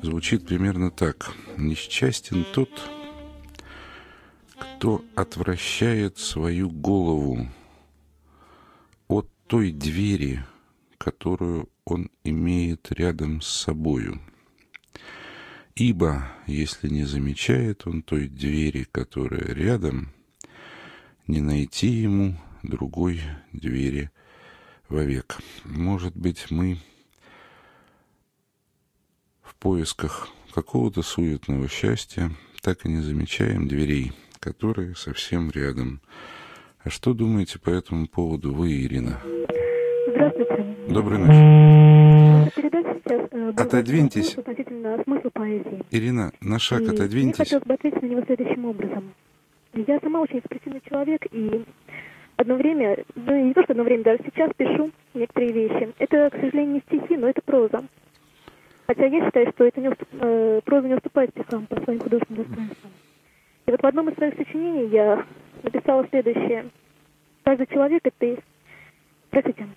звучит 0.02 0.48
примерно 0.48 0.92
так. 0.92 1.32
«Несчастен 1.58 2.46
тот, 2.54 2.70
кто 4.58 5.04
отвращает 5.16 6.18
свою 6.18 6.70
голову 6.70 7.48
той 9.52 9.74
двери, 9.74 10.46
которую 10.98 11.70
он 11.84 12.10
имеет 12.24 12.90
рядом 12.90 13.42
с 13.42 13.48
собою. 13.48 14.22
Ибо, 15.76 16.26
если 16.48 16.88
не 16.88 17.04
замечает 17.04 17.86
он 17.86 18.02
той 18.02 18.30
двери, 18.30 18.88
которая 18.90 19.54
рядом, 19.54 20.14
не 21.28 21.42
найти 21.42 21.88
ему 21.88 22.40
другой 22.64 23.20
двери 23.52 24.10
вовек. 24.88 25.40
Может 25.66 26.16
быть, 26.16 26.50
мы 26.50 26.78
в 29.44 29.54
поисках 29.56 30.30
какого-то 30.54 31.02
суетного 31.02 31.68
счастья 31.68 32.32
так 32.62 32.86
и 32.86 32.90
не 32.90 33.02
замечаем 33.02 33.68
дверей, 33.68 34.14
которые 34.40 34.96
совсем 34.96 35.52
рядом. 35.52 36.02
А 36.84 36.90
что 36.90 37.14
думаете 37.14 37.60
по 37.60 37.70
этому 37.70 38.08
поводу 38.08 38.54
вы, 38.54 38.82
Ирина? 38.82 39.22
Здравствуйте. 40.32 40.66
Доброй 40.88 41.18
ночи. 41.18 42.52
Передача 42.56 43.00
сейчас 43.04 43.22
э, 43.32 43.54
Отодвиньтесь. 43.58 44.38
относительно 44.38 45.04
смысла 45.04 45.30
поэзии. 45.30 45.84
Ирина, 45.92 46.32
на 46.42 46.58
шаг 46.58 46.82
И 46.82 46.88
отодвиньтесь. 46.88 47.40
Мне 47.40 47.46
хотелось 47.46 47.66
бы 47.66 47.74
ответить 47.74 48.02
на 48.02 48.06
него 48.08 48.22
следующим 48.26 48.66
образом. 48.66 49.14
Я 49.74 50.00
сама 50.00 50.22
очень 50.22 50.40
экспрессивный 50.40 50.82
человек, 50.88 51.26
и 51.32 51.66
одно 52.38 52.56
время, 52.56 53.04
ну 53.16 53.46
не 53.46 53.54
то, 53.54 53.64
что 53.64 53.74
одно 53.74 53.84
время, 53.84 54.04
даже 54.04 54.20
сейчас 54.26 54.52
пишу 54.56 54.92
некоторые 55.14 55.52
вещи. 55.52 55.94
Это, 56.00 56.30
к 56.30 56.36
сожалению, 56.40 56.76
не 56.76 56.80
стихи, 56.82 57.18
но 57.18 57.28
это 57.28 57.42
проза. 57.42 57.84
Хотя 58.88 59.06
я 59.06 59.26
считаю, 59.26 59.52
что 59.52 59.66
это 59.66 59.82
не 59.82 59.90
уступ, 59.90 60.08
э, 60.14 60.62
проза 60.64 60.88
не 60.88 60.96
уступает 60.96 61.32
стихам 61.32 61.66
по 61.68 61.82
своим 61.84 62.00
художественным 62.00 62.46
достоинствам. 62.46 62.92
И 63.66 63.72
вот 63.72 63.82
в 63.82 63.86
одном 63.86 64.10
из 64.10 64.16
своих 64.16 64.36
сочинений 64.36 64.88
я 64.90 65.26
написала 65.64 66.04
написала 66.04 66.08
следующее. 66.10 66.70
Каждый 67.44 67.68
человек— 67.68 68.02
это... 68.04 68.42
Простите. 69.30 69.68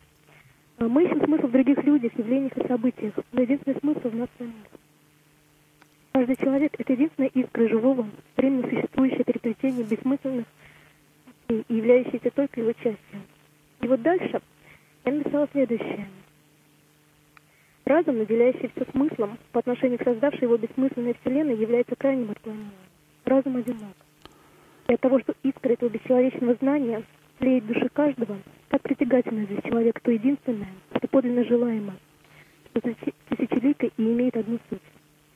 Мы 0.78 1.04
ищем 1.04 1.24
смысл 1.24 1.46
в 1.46 1.52
других 1.52 1.82
людях, 1.84 2.12
явлениях 2.18 2.56
и 2.56 2.66
событиях, 2.66 3.14
но 3.32 3.42
единственный 3.42 3.78
смысл 3.80 4.08
в 4.08 4.16
нас 4.16 4.28
самих. 4.38 4.54
Каждый 6.12 6.36
человек— 6.36 6.72
это 6.78 6.92
единственная 6.92 7.30
искра 7.34 7.68
живого, 7.68 8.06
временно 8.36 8.68
существующее 8.68 9.24
переплетение 9.24 9.84
бессмысленных 9.84 10.46
и 11.48 11.64
являющееся 11.68 12.30
только 12.30 12.60
его 12.60 12.72
частью. 12.72 13.20
И 13.80 13.86
вот 13.86 14.02
дальше 14.02 14.40
я 15.04 15.12
написала 15.12 15.48
следующее. 15.52 16.06
Разум, 17.84 18.18
наделяющий 18.18 18.70
все 18.74 18.90
смыслом 18.92 19.38
по 19.52 19.60
отношению 19.60 19.98
к 19.98 20.04
создавшей 20.04 20.42
его 20.42 20.56
бессмысленной 20.56 21.14
вселенной, 21.20 21.56
является 21.56 21.96
крайним 21.96 22.30
отклонением. 22.30 22.70
Разум 23.24 23.56
одинок. 23.56 23.94
И 24.88 24.94
от 24.94 25.00
того, 25.00 25.20
что 25.20 25.34
искра 25.42 25.72
этого 25.72 25.90
бесчеловечного 25.90 26.54
знания 26.54 27.02
тлеет 27.38 27.64
в 27.64 27.66
душе 27.66 27.88
каждого, 27.92 28.38
как 28.74 28.82
притягательно 28.82 29.44
здесь 29.44 29.62
человек, 29.62 30.00
то 30.00 30.10
единственное, 30.10 30.66
что 30.96 31.06
подлинно 31.06 31.44
желаемо, 31.44 31.94
что 32.70 32.80
тысячеликое 33.28 33.92
и 33.96 34.02
имеет 34.02 34.36
одну 34.36 34.58
суть. 34.68 34.80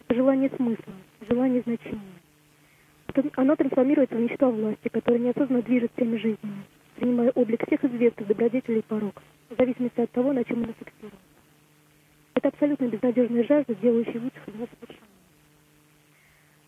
Желание 0.09 0.51
смысла, 0.57 0.92
желание 1.29 1.62
значения. 1.62 2.01
Оно 3.37 3.55
трансформируется 3.55 4.16
в 4.16 4.20
мечту 4.20 4.46
о 4.46 4.51
власти, 4.51 4.88
которая 4.88 5.20
неосознанно 5.20 5.62
движет 5.62 5.92
всеми 5.94 6.16
жизнями, 6.16 6.64
принимая 6.96 7.31
облик 7.31 7.64
всех 7.64 7.85
известных 7.85 8.27
добродетелей 8.27 8.81
и 8.81 8.83
пороков, 8.83 9.22
в 9.51 9.57
зависимости 9.57 10.01
от 10.01 10.11
того, 10.11 10.33
на 10.33 10.42
чем 10.42 10.64
она 10.64 10.72
фиксируется. 10.72 11.18
Это 12.35 12.48
абсолютно 12.48 12.87
безнадежная 12.87 13.44
жажда, 13.44 13.72
делающая 13.77 14.20
нас 14.20 14.33
совершенно. 14.81 15.07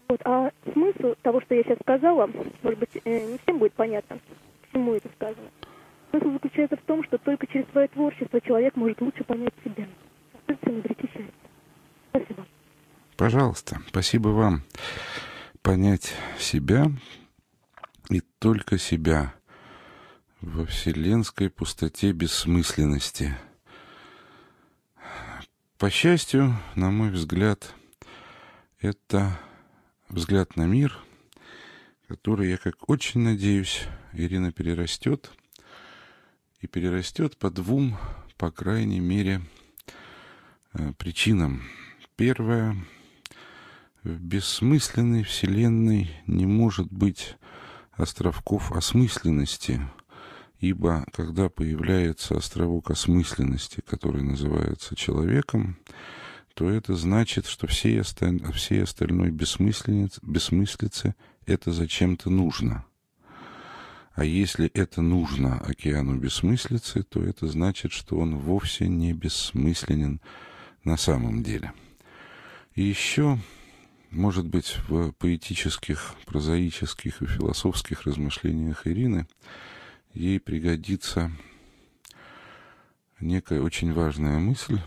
Вот. 0.08 0.20
А 0.24 0.52
смысл 0.72 1.16
того, 1.22 1.40
что 1.40 1.56
я 1.56 1.64
сейчас 1.64 1.78
сказала, 1.80 2.30
может 2.62 2.78
быть, 2.78 2.90
э, 3.04 3.32
не 3.32 3.38
всем 3.38 3.58
будет 3.58 3.72
понятно, 3.72 4.20
к 4.62 4.72
чему 4.72 4.94
это 4.94 5.08
сказано. 5.16 5.48
Смысл 6.10 6.32
заключается 6.32 6.76
в 6.76 6.82
том, 6.82 7.04
что 7.04 7.18
только 7.18 7.46
через 7.46 7.68
свое 7.70 7.88
творчество 7.88 8.40
человек 8.40 8.76
может 8.76 9.00
лучше 9.00 9.24
понять 9.24 9.54
себя. 9.64 9.88
Остается 10.34 10.70
обрети 10.70 11.06
счастье. 11.06 11.34
Спасибо. 12.10 12.46
Пожалуйста, 13.16 13.78
спасибо 13.88 14.28
вам. 14.28 14.62
Понять 15.62 16.14
себя 16.38 16.86
и 18.08 18.20
только 18.38 18.78
себя 18.78 19.34
во 20.40 20.66
вселенской 20.66 21.50
пустоте 21.50 22.12
бессмысленности– 22.12 23.36
по 25.80 25.88
счастью, 25.88 26.54
на 26.74 26.90
мой 26.90 27.08
взгляд, 27.08 27.74
это 28.80 29.40
взгляд 30.10 30.54
на 30.54 30.66
мир, 30.66 30.94
который, 32.06 32.50
я 32.50 32.58
как 32.58 32.90
очень 32.90 33.22
надеюсь, 33.22 33.84
Ирина 34.12 34.52
перерастет. 34.52 35.30
И 36.60 36.66
перерастет 36.66 37.36
по 37.36 37.50
двум, 37.50 37.96
по 38.36 38.50
крайней 38.50 39.00
мере, 39.00 39.42
э, 40.74 40.92
причинам. 40.98 41.62
Первое. 42.16 42.76
В 44.02 44.18
бессмысленной 44.18 45.24
вселенной 45.24 46.10
не 46.26 46.46
может 46.46 46.90
быть 46.92 47.36
островков 47.92 48.72
осмысленности– 48.72 49.80
Ибо 50.60 51.06
когда 51.12 51.48
появляется 51.48 52.36
островок 52.36 52.90
осмысленности, 52.90 53.80
который 53.80 54.22
называется 54.22 54.94
человеком, 54.94 55.78
то 56.54 56.68
это 56.68 56.94
значит, 56.96 57.46
что 57.46 57.66
все 57.66 58.02
осталь... 58.02 58.40
всей 58.52 58.82
остальной 58.82 59.30
бессмыслице 59.30 61.14
это 61.46 61.72
зачем-то 61.72 62.28
нужно. 62.28 62.84
А 64.20 64.24
если 64.26 64.68
это 64.74 65.00
нужно 65.00 65.58
океану 65.60 66.14
бессмыслицы, 66.14 67.02
то 67.04 67.22
это 67.22 67.46
значит, 67.46 67.90
что 67.90 68.18
он 68.18 68.36
вовсе 68.36 68.86
не 68.86 69.14
бессмысленен 69.14 70.20
на 70.84 70.98
самом 70.98 71.42
деле. 71.42 71.72
И 72.74 72.82
еще, 72.82 73.38
может 74.10 74.46
быть, 74.46 74.76
в 74.88 75.12
поэтических, 75.12 76.16
прозаических 76.26 77.22
и 77.22 77.26
философских 77.26 78.02
размышлениях 78.02 78.86
Ирины– 78.86 79.26
ей 80.12 80.38
пригодится 80.38 81.32
некая 83.20 83.62
очень 83.62 83.94
важная 83.94 84.38
мысль, 84.38 84.80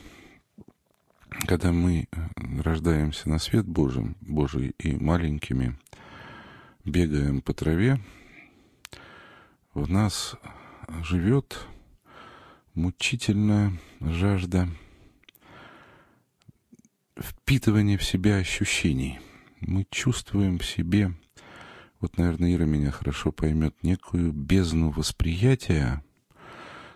когда 1.47 1.71
мы 1.71 2.07
рождаемся 2.35 3.29
на 3.29 3.39
свет 3.39 3.65
Божий, 3.65 4.13
Божий 4.21 4.75
и 4.77 4.95
маленькими 4.95 5.75
бегаем 6.85 7.41
по 7.41 7.55
траве, 7.55 7.99
в 9.73 9.89
нас 9.89 10.35
живет 11.03 11.59
мучительная 12.73 13.73
жажда 13.99 14.67
впитывания 17.19 17.97
в 17.97 18.03
себя 18.03 18.37
ощущений. 18.37 19.19
Мы 19.61 19.85
чувствуем 19.89 20.59
в 20.59 20.65
себе 20.65 21.13
вот, 22.03 22.17
наверное, 22.17 22.53
Ира 22.53 22.65
меня 22.65 22.91
хорошо 22.91 23.31
поймет, 23.31 23.75
некую 23.81 24.33
бездну 24.33 24.89
восприятия, 24.89 26.03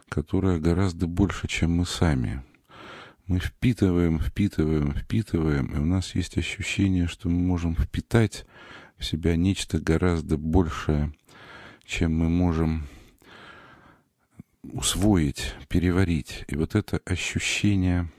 которая 0.10 0.60
гораздо 0.60 1.08
больше, 1.08 1.48
чем 1.48 1.78
мы 1.78 1.86
сами. 1.86 2.44
Мы 3.26 3.40
впитываем, 3.40 4.20
впитываем, 4.20 4.94
впитываем, 4.94 5.68
и 5.68 5.80
у 5.80 5.86
нас 5.86 6.14
есть 6.14 6.38
ощущение, 6.38 7.08
что 7.08 7.30
мы 7.30 7.40
можем 7.40 7.74
впитать 7.74 8.46
в 8.98 9.06
себя 9.06 9.38
нечто 9.38 9.80
гораздо 9.80 10.36
большее, 10.36 11.14
чем 11.88 12.18
мы 12.18 12.30
можем 12.30 12.88
усвоить, 14.62 15.56
переварить. 15.70 16.46
И 16.48 16.56
вот 16.56 16.76
это 16.76 17.02
ощущение 17.06 18.10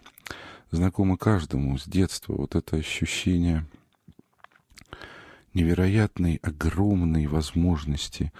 знакомо 0.70 1.16
каждому 1.16 1.78
с 1.78 1.84
детства, 1.84 2.34
вот 2.34 2.56
это 2.56 2.76
ощущение– 2.76 3.64
невероятной, 5.58 6.36
огромной 6.36 7.26
возможности 7.26 8.32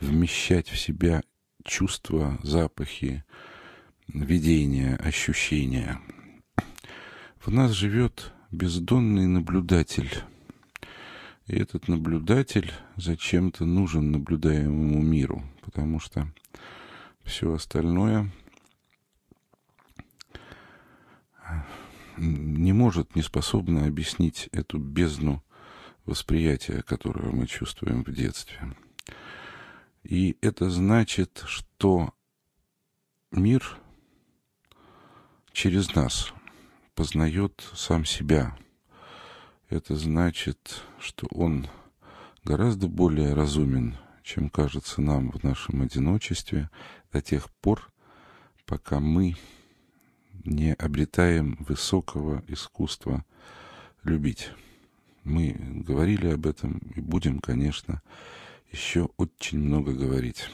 вмещать 0.00 0.68
в 0.68 0.78
себя 0.78 1.22
чувства, 1.64 2.38
запахи, 2.42 3.24
видения, 4.08 4.96
ощущения. 4.96 6.00
В 7.38 7.50
нас 7.50 7.72
живет 7.72 8.32
бездонный 8.50 9.26
наблюдатель. 9.26 10.10
И 11.52 11.56
этот 11.56 11.86
наблюдатель 11.86 12.72
зачем-то 12.96 13.66
нужен 13.66 14.10
наблюдаемому 14.10 15.02
миру, 15.02 15.44
потому 15.60 16.00
что 16.00 16.26
все 17.24 17.52
остальное 17.52 18.32
не 22.16 22.72
может, 22.72 23.14
не 23.14 23.20
способно 23.20 23.84
объяснить 23.84 24.48
эту 24.52 24.78
бездну 24.78 25.44
восприятия, 26.06 26.80
которое 26.80 27.30
мы 27.30 27.46
чувствуем 27.46 28.02
в 28.02 28.10
детстве. 28.10 28.74
И 30.04 30.38
это 30.40 30.70
значит, 30.70 31.44
что 31.46 32.14
мир 33.30 33.76
через 35.52 35.94
нас 35.94 36.32
познает 36.94 37.62
сам 37.74 38.06
себя. 38.06 38.56
Это 39.72 39.96
значит, 39.96 40.82
что 40.98 41.26
он 41.30 41.66
гораздо 42.44 42.88
более 42.88 43.32
разумен, 43.32 43.96
чем 44.22 44.50
кажется 44.50 45.00
нам 45.00 45.30
в 45.30 45.42
нашем 45.44 45.80
одиночестве, 45.80 46.68
до 47.10 47.22
тех 47.22 47.50
пор, 47.50 47.90
пока 48.66 49.00
мы 49.00 49.34
не 50.44 50.74
обретаем 50.74 51.56
высокого 51.66 52.44
искусства 52.48 53.24
любить. 54.04 54.50
Мы 55.24 55.56
говорили 55.58 56.26
об 56.26 56.46
этом 56.46 56.76
и 56.94 57.00
будем, 57.00 57.38
конечно, 57.38 58.02
еще 58.72 59.08
очень 59.16 59.58
много 59.58 59.94
говорить. 59.94 60.50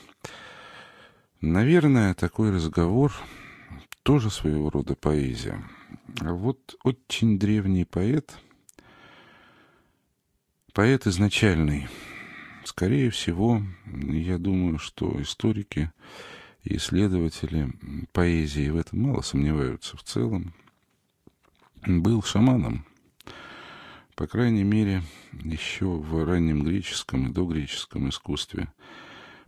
Наверное, 1.40 2.14
такой 2.14 2.52
разговор 2.52 3.12
тоже 4.04 4.30
своего 4.30 4.70
рода 4.70 4.94
поэзия. 4.94 5.60
А 6.20 6.32
вот 6.32 6.76
очень 6.84 7.36
древний 7.40 7.84
поэт, 7.84 8.38
поэт 10.78 11.08
изначальный, 11.08 11.88
скорее 12.64 13.10
всего, 13.10 13.60
я 13.84 14.38
думаю, 14.38 14.78
что 14.78 15.20
историки 15.20 15.90
и 16.62 16.76
исследователи 16.76 17.72
поэзии 18.12 18.68
в 18.68 18.76
этом 18.76 19.00
мало 19.00 19.22
сомневаются. 19.22 19.96
В 19.96 20.04
целом, 20.04 20.54
был 21.84 22.22
шаманом– 22.22 22.86
по 24.14 24.28
крайней 24.28 24.62
мере, 24.62 25.02
еще 25.32 25.86
в 25.86 26.24
раннем 26.24 26.62
греческом 26.62 27.26
и 27.26 27.32
догреческом 27.32 28.08
искусстве. 28.08 28.72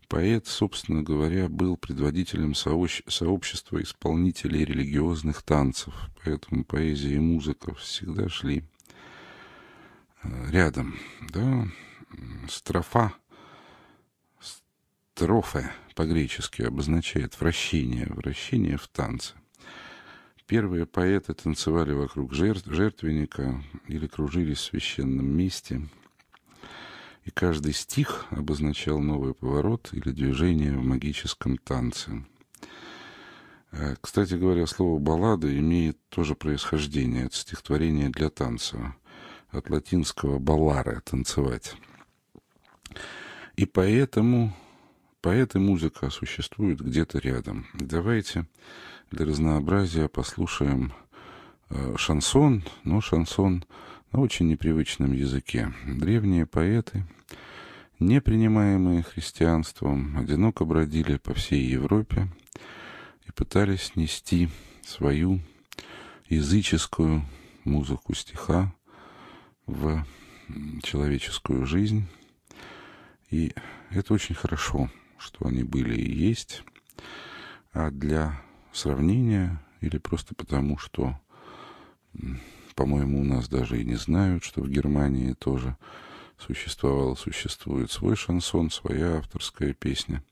Поэт, 0.09 0.49
собственно 0.49 1.05
говоря, 1.05 1.49
был 1.49 1.77
предводителем 1.77 2.57
сообщества 2.57 3.81
исполнителей 3.81 4.65
религиозных 4.65 5.45
танцев, 5.45 5.95
поэтому 6.25 6.65
поэзия 6.65 7.15
и 7.15 7.21
музыка 7.21 7.73
всегда 7.77 8.29
шли 8.29 8.65
рядом. 10.23 10.97
Да? 11.29 11.69
Строфа, 12.49 13.13
трофе 15.15 15.71
по-гречески 15.95 16.63
обозначает 16.63 17.39
вращение, 17.41 18.07
вращение 18.07 18.77
в 18.77 18.89
танце. 18.89 19.35
Первые 20.47 20.87
поэты 20.87 21.33
танцевали 21.35 21.93
вокруг 21.93 22.33
жертв, 22.33 22.67
жертвенника 22.67 23.63
или 23.87 24.07
кружились 24.07 24.59
в 24.59 24.65
священном 24.65 25.27
месте. 25.27 25.89
И 27.25 27.31
каждый 27.31 27.73
стих 27.73 28.27
обозначал 28.31 28.99
новый 28.99 29.35
поворот 29.35 29.91
или 29.93 30.11
движение 30.11 30.77
в 30.77 30.83
магическом 30.83 31.59
танце. 31.59 32.25
Э, 33.73 33.95
кстати 34.01 34.35
говоря, 34.35 34.67
слово 34.67 34.99
«баллада» 34.99 35.57
имеет 35.57 35.99
тоже 36.09 36.35
происхождение 36.35 37.27
от 37.27 37.35
стихотворения 37.35 38.09
для 38.09 38.31
танца, 38.31 38.97
от 39.53 39.71
латинского 39.71 40.39
«балларе»— 40.39 41.01
«танцевать». 41.05 41.75
И 43.57 43.67
поэтому 43.67 44.55
поэт 45.21 45.55
и 45.55 45.59
музыка 45.59 46.11
существуют 46.11 46.81
где-то 46.81 47.19
рядом. 47.19 47.67
Давайте 47.75 48.47
для 49.11 49.27
разнообразия 49.27 50.09
послушаем 50.09 50.93
э, 51.69 51.95
шансон, 51.97 52.65
но 52.85 53.01
шансон 53.01 53.65
на 54.13 54.21
очень 54.21 54.49
непривычном 54.49 55.13
языке. 55.13 55.73
Древние 55.87 56.47
поэты, 56.47 57.05
не 57.99 58.21
принимаемые 58.21 59.03
христианством, 59.03 60.17
одиноко 60.17 60.65
бродили 60.65 61.17
по 61.19 61.35
всей 61.35 61.63
Европе 61.63 62.29
и 63.27 63.33
пытались 63.33 63.95
нести 63.95 64.49
свою 64.83 65.41
языческую 66.29 67.25
музыку 67.65 68.15
стиха 68.15 68.73
в 69.67 70.05
человеческую 70.83 71.67
жизнь. 71.67 72.07
И 73.31 73.55
это 73.91 74.15
очень 74.15 74.35
хорошо, 74.35 74.91
что 75.19 75.47
они 75.47 75.63
были 75.63 75.95
и 75.95 76.13
есть. 76.13 76.65
А 77.73 77.91
для 77.91 78.43
сравнения 78.73 79.63
или 79.81 79.99
просто 79.99 80.35
потому, 80.35 80.79
что, 80.79 81.19
по-моему, 82.75 83.21
у 83.21 83.25
нас 83.25 83.49
даже 83.49 83.81
и 83.81 83.85
не 83.85 83.97
знают, 83.97 84.45
что 84.45 84.63
в 84.63 84.69
Германии 84.69 85.35
тоже 85.35 85.77
существовал, 86.39 87.17
существует 87.17 87.91
свой 87.91 88.17
шансон, 88.17 88.71
своя 88.71 89.19
авторская 89.19 89.73
песня. 89.75 90.25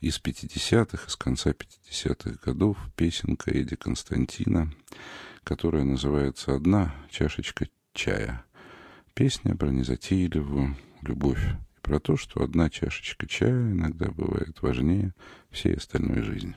Из 0.00 0.20
50-х, 0.20 1.08
из 1.08 1.16
конца 1.16 1.50
50-х 1.50 2.38
годов 2.42 2.78
песенка 2.96 3.50
Эди 3.50 3.76
Константина, 3.76 4.72
которая 5.44 5.84
называется 5.84 6.54
«Одна 6.54 6.94
чашечка 7.10 7.68
чая». 7.92 8.44
Песня 9.14 9.56
про 9.56 9.68
незатейливую 9.68 10.76
любовь 11.02 11.42
и 11.42 11.80
про 11.82 12.00
то, 12.00 12.16
что 12.16 12.42
одна 12.42 12.70
чашечка 12.70 13.26
чая 13.26 13.72
иногда 13.72 14.10
бывает 14.10 14.62
важнее 14.62 15.12
всей 15.50 15.74
остальной 15.74 16.22
жизни. 16.22 16.56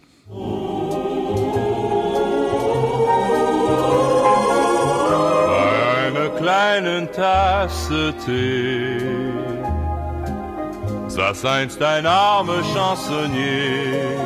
Kleinen 6.44 7.10
Tasse 7.14 8.14
Tee 8.26 9.24
saß 11.08 11.46
einst 11.46 11.82
ein 11.82 12.06
armer 12.06 12.62
Chansonnier. 12.74 14.20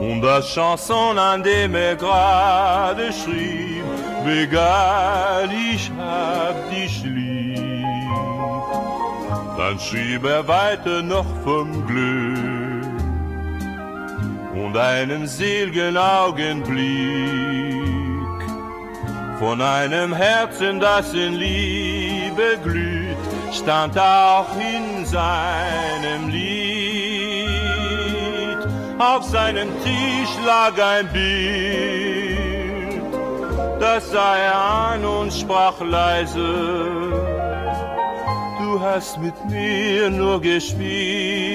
Und 0.00 0.20
das 0.20 0.46
Chanson, 0.52 1.18
an 1.18 1.42
dem 1.42 1.74
er 1.74 1.96
gerade 1.96 3.10
schrieb, 3.12 3.84
begann, 4.24 5.50
ich 5.72 5.90
hab 5.98 6.70
dich 6.70 7.02
lieb. 7.04 7.84
Dann 9.56 9.78
schrieb 9.78 10.24
er 10.24 10.46
weiter 10.48 11.02
noch 11.02 11.26
vom 11.44 11.86
Glück 11.86 12.54
und 14.54 14.76
einen 14.76 15.26
seligen 15.26 15.96
Augenblick 15.96 17.54
von 19.38 19.60
einem 19.60 20.14
Herzen, 20.14 20.80
das 20.80 21.12
in 21.12 21.34
Liebe 21.34 22.58
glüht, 22.62 23.16
stand 23.52 23.98
auch 23.98 24.48
in 24.56 25.04
seinem 25.04 26.30
Lied. 26.30 26.44
Auf 28.98 29.24
seinem 29.24 29.68
Tisch 29.82 30.30
lag 30.46 30.72
ein 30.82 31.08
Bild, 31.12 32.23
das 33.84 34.10
sah 34.10 34.36
er 34.50 34.60
an 34.90 35.04
und 35.04 35.30
sprach 35.40 35.78
leise, 35.80 36.50
du 38.60 38.70
hast 38.80 39.18
mit 39.18 39.38
mir 39.50 40.10
nur 40.10 40.40
gespielt 40.40 41.54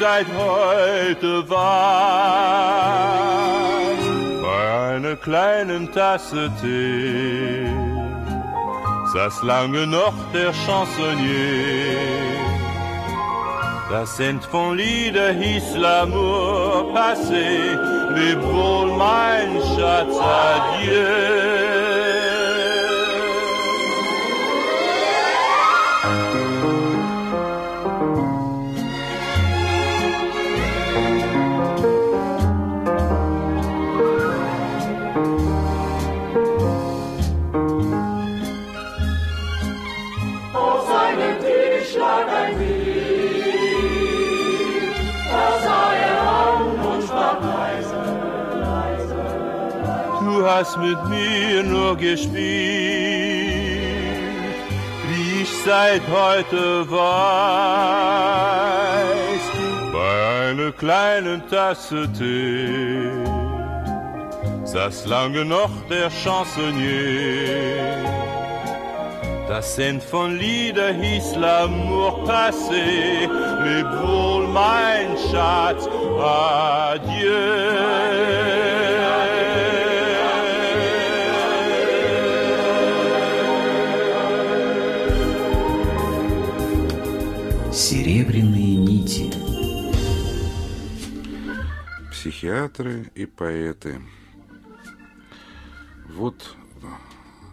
seit 0.00 0.26
heute 0.28 1.48
weiß. 1.48 1.58
Bei 4.42 4.94
einer 4.94 5.16
kleinen 5.16 5.92
Tasse 5.92 6.50
Tee 6.60 7.66
saß 9.12 9.42
lange 9.42 9.86
noch 9.86 10.14
der 10.32 10.52
Chansonnier. 10.52 12.47
La 13.90 14.04
sainte 14.04 14.44
folie 14.44 15.10
de 15.10 15.32
his 15.32 15.74
l'amour 15.78 16.92
passé, 16.92 17.74
mais 18.14 18.34
pour 18.36 18.86
mein 18.98 19.58
Schatz, 19.62 20.18
adieu. 20.20 21.57
Hast 50.48 50.76
mit 50.78 51.04
mir 51.08 51.62
nur 51.62 51.96
gespielt, 51.96 52.38
wie 55.08 55.42
ich 55.42 55.50
seit 55.64 56.02
heute 56.08 56.90
weiß. 56.90 56.98
Bei 59.92 60.48
einer 60.48 60.72
kleinen 60.72 61.42
Tasse 61.48 62.08
Tee 62.18 63.10
saß 64.64 65.06
lange 65.06 65.44
noch 65.44 65.70
der 65.90 66.10
Chansonnier. 66.10 67.98
Das 69.48 69.78
End 69.78 70.02
von 70.02 70.36
Lieder 70.38 70.92
hieß 70.92 71.36
L'amour 71.36 72.24
passé, 72.26 73.26
leb 73.64 73.90
wohl 74.02 74.46
mein 74.48 75.16
Schatz, 75.30 75.88
adieu. 76.20 77.87
Психиатры 92.38 93.10
и 93.16 93.26
поэты. 93.26 94.00
Вот 96.06 96.54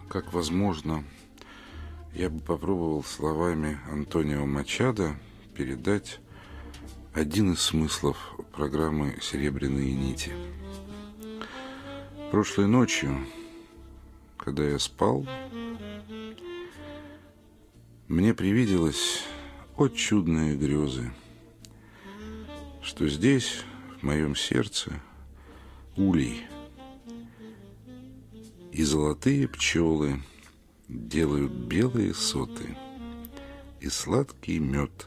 как 0.08 0.32
возможно 0.32 1.02
я 2.14 2.30
бы 2.30 2.38
попробовал 2.38 3.02
словами 3.02 3.80
Антонио 3.90 4.46
Мачада 4.46 5.16
передать 5.56 6.20
один 7.14 7.54
из 7.54 7.62
смыслов 7.62 8.16
программы 8.52 9.18
«Серебряные 9.20 9.92
нити». 9.92 10.30
Прошлой 12.30 12.68
ночью, 12.68 13.26
когда 14.36 14.62
я 14.62 14.78
спал, 14.78 15.26
мне 18.06 18.34
привиделось 18.34 19.24
о, 19.76 19.88
чудные 19.88 20.56
грезы, 20.56 21.10
что 22.82 23.08
здесь, 23.08 23.64
в 23.98 24.02
моем 24.02 24.36
сердце, 24.36 25.00
улей, 25.96 26.44
и 28.72 28.82
золотые 28.82 29.48
пчелы 29.48 30.22
делают 30.88 31.52
белые 31.52 32.12
соты, 32.14 32.76
и 33.80 33.88
сладкий 33.88 34.58
мед 34.58 35.06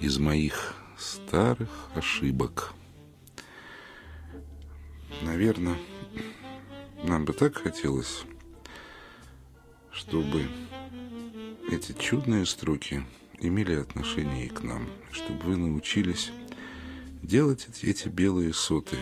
из 0.00 0.18
моих 0.18 0.74
старых 0.96 1.90
ошибок. 1.94 2.72
Наверное, 5.22 5.76
нам 7.02 7.24
бы 7.24 7.32
так 7.32 7.56
хотелось, 7.56 8.22
чтобы 9.90 10.46
эти 11.70 11.92
чудные 11.92 12.46
строки 12.46 13.04
имели 13.40 13.74
отношение 13.74 14.46
и 14.46 14.50
к 14.50 14.62
нам, 14.62 14.88
чтобы 15.10 15.40
вы 15.42 15.56
научились 15.56 16.30
делать 17.26 17.66
эти 17.82 18.08
белые 18.08 18.52
соты 18.52 18.96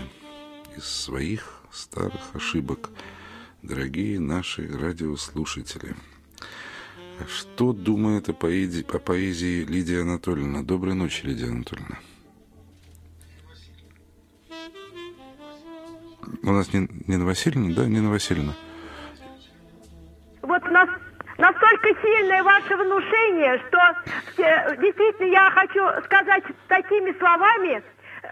из 0.76 0.84
своих 0.84 1.60
старых 1.70 2.34
ошибок, 2.34 2.88
дорогие 3.62 4.18
наши 4.18 4.66
радиослушатели. 4.66 5.94
А 7.20 7.26
что 7.26 7.72
думает 7.72 8.28
о 8.30 8.32
поэзии, 8.32 8.84
о 8.90 8.98
поэзии 8.98 9.64
Лидия 9.64 10.00
Анатольевна? 10.00 10.62
Доброй 10.62 10.94
ночи, 10.94 11.26
Лидия 11.26 11.48
Анатольевна. 11.48 11.98
У 16.42 16.50
нас 16.50 16.72
Нина 16.72 17.26
Васильевна, 17.26 17.74
да, 17.74 17.86
Нина 17.86 18.10
Васильевна? 18.10 18.54
Вот 20.40 20.62
нас, 20.70 20.88
настолько 21.36 21.88
сильное 22.02 22.42
ваше 22.42 22.74
внушение, 22.74 23.62
что 23.68 24.42
э, 24.42 24.76
действительно 24.80 25.26
я 25.26 25.50
хочу 25.50 26.04
сказать 26.06 26.44
такими 26.68 27.16
словами, 27.18 27.82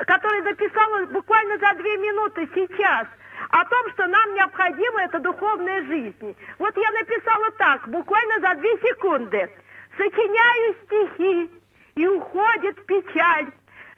которые 0.07 0.43
написала 0.43 1.07
буквально 1.07 1.59
за 1.59 1.75
две 1.75 1.97
минуты 1.99 2.49
сейчас, 2.55 3.07
о 3.51 3.65
том, 3.65 3.91
что 3.93 4.07
нам 4.07 4.35
необходима 4.35 5.03
эта 5.03 5.19
духовная 5.21 5.83
жизнь. 5.85 6.37
Вот 6.59 6.77
я 6.77 6.91
написала 6.93 7.51
так, 7.59 7.89
буквально 7.89 8.41
за 8.41 8.55
две 8.61 8.79
секунды. 8.79 9.51
Сочиняю 9.97 10.75
стихи, 10.85 11.63
и 11.95 12.07
уходит 12.07 12.85
печаль. 12.87 13.47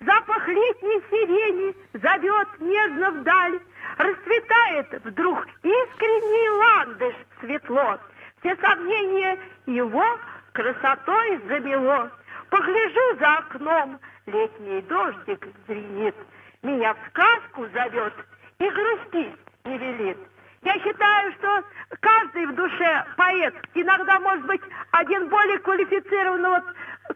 Запах 0.01 0.49
летней 0.49 1.03
сирени 1.11 1.75
зовет 1.95 2.49
нежно 2.61 3.11
вдаль. 3.13 3.61
Расцветает 3.97 5.05
вдруг 5.05 5.47
искренний 5.63 6.49
ландыш 6.51 7.15
светло. 7.41 7.99
Все 8.41 8.57
сомнения 8.57 9.39
его 9.67 10.05
красотой 10.53 11.41
замело. 11.47 12.11
Погляжу 12.51 13.19
за 13.19 13.35
окном, 13.39 14.01
летний 14.27 14.83
дождик 14.83 15.47
звенит. 15.67 16.15
Меня 16.63 16.95
в 16.95 16.99
сказку 17.11 17.67
зовет 17.73 18.15
и 18.59 18.69
грустить 18.69 19.37
не 19.65 19.79
велит. 19.79 20.19
Я 20.63 20.75
считаю, 20.79 21.33
что 21.35 21.63
каждый 22.01 22.47
в 22.47 22.55
душе 22.55 23.05
поэт, 23.19 23.55
иногда, 23.75 24.19
может 24.21 24.47
быть, 24.47 24.63
один 24.93 25.29
более 25.29 25.59
квалифицированный, 25.59 26.49
вот, 26.49 26.65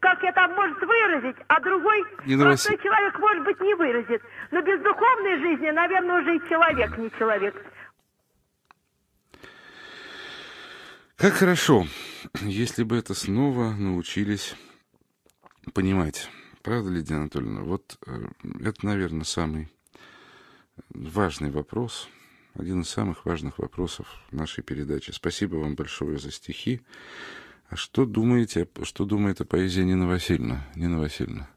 как 0.01 0.23
я 0.23 0.33
там, 0.33 0.55
может 0.55 0.79
выразить, 0.83 1.37
а 1.47 1.59
другой 1.61 2.05
Нина 2.27 2.45
простой 2.45 2.77
человек, 2.77 3.19
может 3.19 3.45
быть, 3.45 3.61
не 3.61 3.75
выразит. 3.75 4.23
Но 4.51 4.61
без 4.61 4.81
духовной 4.83 5.39
жизни, 5.39 5.71
наверное, 5.71 6.21
уже 6.21 6.37
и 6.37 6.49
человек 6.49 6.99
не 6.99 7.11
человек. 7.13 7.55
Как 11.17 11.33
хорошо, 11.33 11.85
если 12.43 12.83
бы 12.83 12.99
это 12.99 13.15
снова 13.15 13.71
научились 13.71 14.55
понимать. 15.73 16.31
Правда, 16.69 16.91
Лидия 16.91 17.15
Анатольевна? 17.15 17.63
Вот 17.63 17.97
э, 18.07 18.11
это, 18.63 18.85
наверное, 18.85 19.25
самый 19.25 19.69
важный 20.91 21.51
вопрос, 21.51 22.11
один 22.53 22.83
из 22.83 22.91
самых 22.91 23.25
важных 23.25 23.59
вопросов 23.59 24.07
нашей 24.33 24.63
передачи. 24.63 25.11
Спасибо 25.11 25.57
вам 25.57 25.77
большое 25.77 26.19
за 26.19 26.31
стихи. 26.31 26.83
А 27.71 27.77
что 27.77 28.05
думаете, 28.05 28.69
что 28.83 29.07
думает 29.07 29.41
о 29.41 29.47
поэзии 29.47 29.81
Нина 29.81 30.07
Васильевна? 30.07 30.59
Нина 30.77 30.99
Васильевна. 30.99 31.49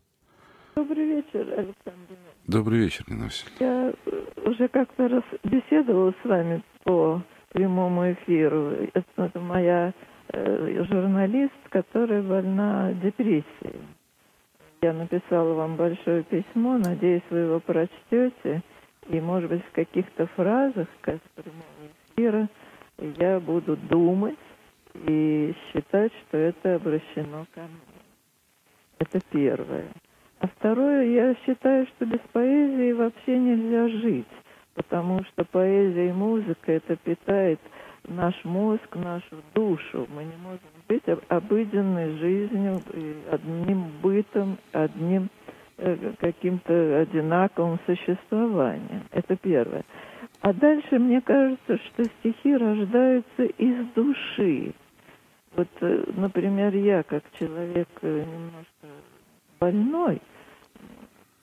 Добрый 0.78 1.05
вечер, 1.05 1.41
Александр. 1.57 2.16
Добрый 2.47 2.80
вечер, 2.80 3.03
Нина 3.09 3.26
Васильевна. 3.26 3.57
Я 3.59 3.93
э, 4.05 4.49
уже 4.49 4.70
как-то 4.70 5.09
раз 5.09 5.24
беседовала 5.43 6.14
с 6.24 6.26
вами 6.26 6.64
по 6.86 7.22
прямому 7.49 8.14
эфиру. 8.14 8.88
Это, 8.93 9.05
это 9.18 9.39
моя 9.41 9.93
э, 10.30 10.86
журналист, 10.86 11.51
которая 11.70 12.24
больна 12.24 12.93
депрессией. 12.93 13.76
Я 14.84 14.94
написала 14.94 15.54
вам 15.54 15.76
большое 15.76 16.24
письмо, 16.24 16.80
надеюсь, 16.80 17.22
вы 17.30 17.38
его 17.40 17.60
прочтете. 17.60 18.64
И, 19.10 19.22
может 19.22 19.52
быть, 19.52 19.64
в 19.64 19.72
каких-то 19.74 20.26
фразах 20.36 20.88
как 21.02 21.20
прямого 21.36 21.92
эфира 22.16 22.50
я 22.98 23.40
буду 23.40 23.78
думать 23.78 24.40
и 24.96 25.54
считать, 25.72 26.12
что 26.22 26.38
это 26.38 26.76
обращено 26.76 27.46
ко 27.54 27.62
мне. 27.62 28.02
Это 28.98 29.20
первое. 29.30 29.86
А 30.40 30.48
второе, 30.48 31.06
я 31.06 31.36
считаю, 31.46 31.86
что 31.86 32.08
без 32.08 32.22
поэзии 32.34 32.94
вообще 32.94 33.38
нельзя 33.38 33.88
жить, 33.88 34.28
потому 34.74 35.24
что 35.26 35.46
поэзия 35.46 36.10
и 36.10 36.14
музыка 36.14 36.72
это 36.72 36.96
питает 36.96 37.60
наш 38.08 38.34
мозг, 38.44 38.96
нашу 38.96 39.44
душу. 39.54 40.08
Мы 40.10 40.24
не 40.24 40.38
можем 40.38 40.70
об- 41.08 41.22
обыденной 41.30 42.18
жизнью, 42.18 42.82
одним 43.32 43.86
бытом, 44.02 44.58
одним 44.72 45.30
э, 45.78 46.14
каким-то 46.20 47.00
одинаковым 47.02 47.80
существованием. 47.86 49.04
Это 49.12 49.36
первое. 49.38 49.84
А 50.42 50.54
дальше 50.54 50.98
мне 51.00 51.22
кажется, 51.22 51.78
что 51.78 52.08
стихи 52.20 52.56
рождаются 52.56 53.44
из 53.44 53.86
души. 53.94 54.74
Вот, 55.56 55.68
э, 55.82 56.04
например, 56.16 56.76
я 56.76 57.04
как 57.04 57.24
человек 57.38 57.89
э, 58.02 58.26
немножко 58.26 58.88
больной, 59.60 60.22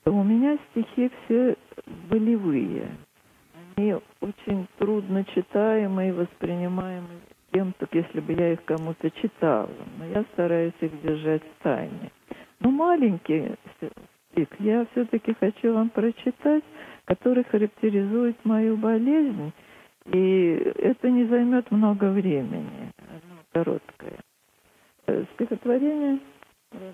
то 0.03 0.11
у 0.11 0.23
меня 0.23 0.57
стихи 0.71 1.11
все 1.25 1.55
болевые. 2.09 2.89
Они 3.75 3.95
очень 4.19 4.67
трудно 4.77 5.23
читаемые, 5.25 6.13
воспринимаемые 6.13 7.19
кем-то, 7.51 7.87
если 7.91 8.19
бы 8.19 8.33
я 8.33 8.53
их 8.53 8.63
кому-то 8.65 9.09
читала. 9.11 9.69
Но 9.97 10.05
я 10.05 10.23
стараюсь 10.33 10.73
их 10.81 11.01
держать 11.01 11.43
в 11.43 11.63
тайне. 11.63 12.11
Но 12.59 12.71
маленький 12.71 13.55
стих 14.31 14.47
я 14.59 14.85
все-таки 14.91 15.33
хочу 15.33 15.73
вам 15.73 15.89
прочитать, 15.89 16.63
который 17.05 17.43
характеризует 17.45 18.37
мою 18.45 18.77
болезнь. 18.77 19.51
И 20.05 20.71
это 20.77 21.09
не 21.09 21.25
займет 21.25 21.69
много 21.71 22.11
времени. 22.11 22.91
Оно 23.07 23.35
короткое. 23.51 24.19
Э, 25.07 25.23
Стихотворение 25.35 26.19
э, 26.71 26.91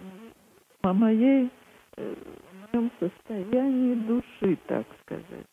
о 0.82 0.94
моей, 0.94 1.50
э, 1.98 2.16
о 2.74 2.78
моем 2.78 2.92
состоянии 3.00 3.96
души, 3.96 4.58
так 4.68 4.86
сказать. 5.02 5.46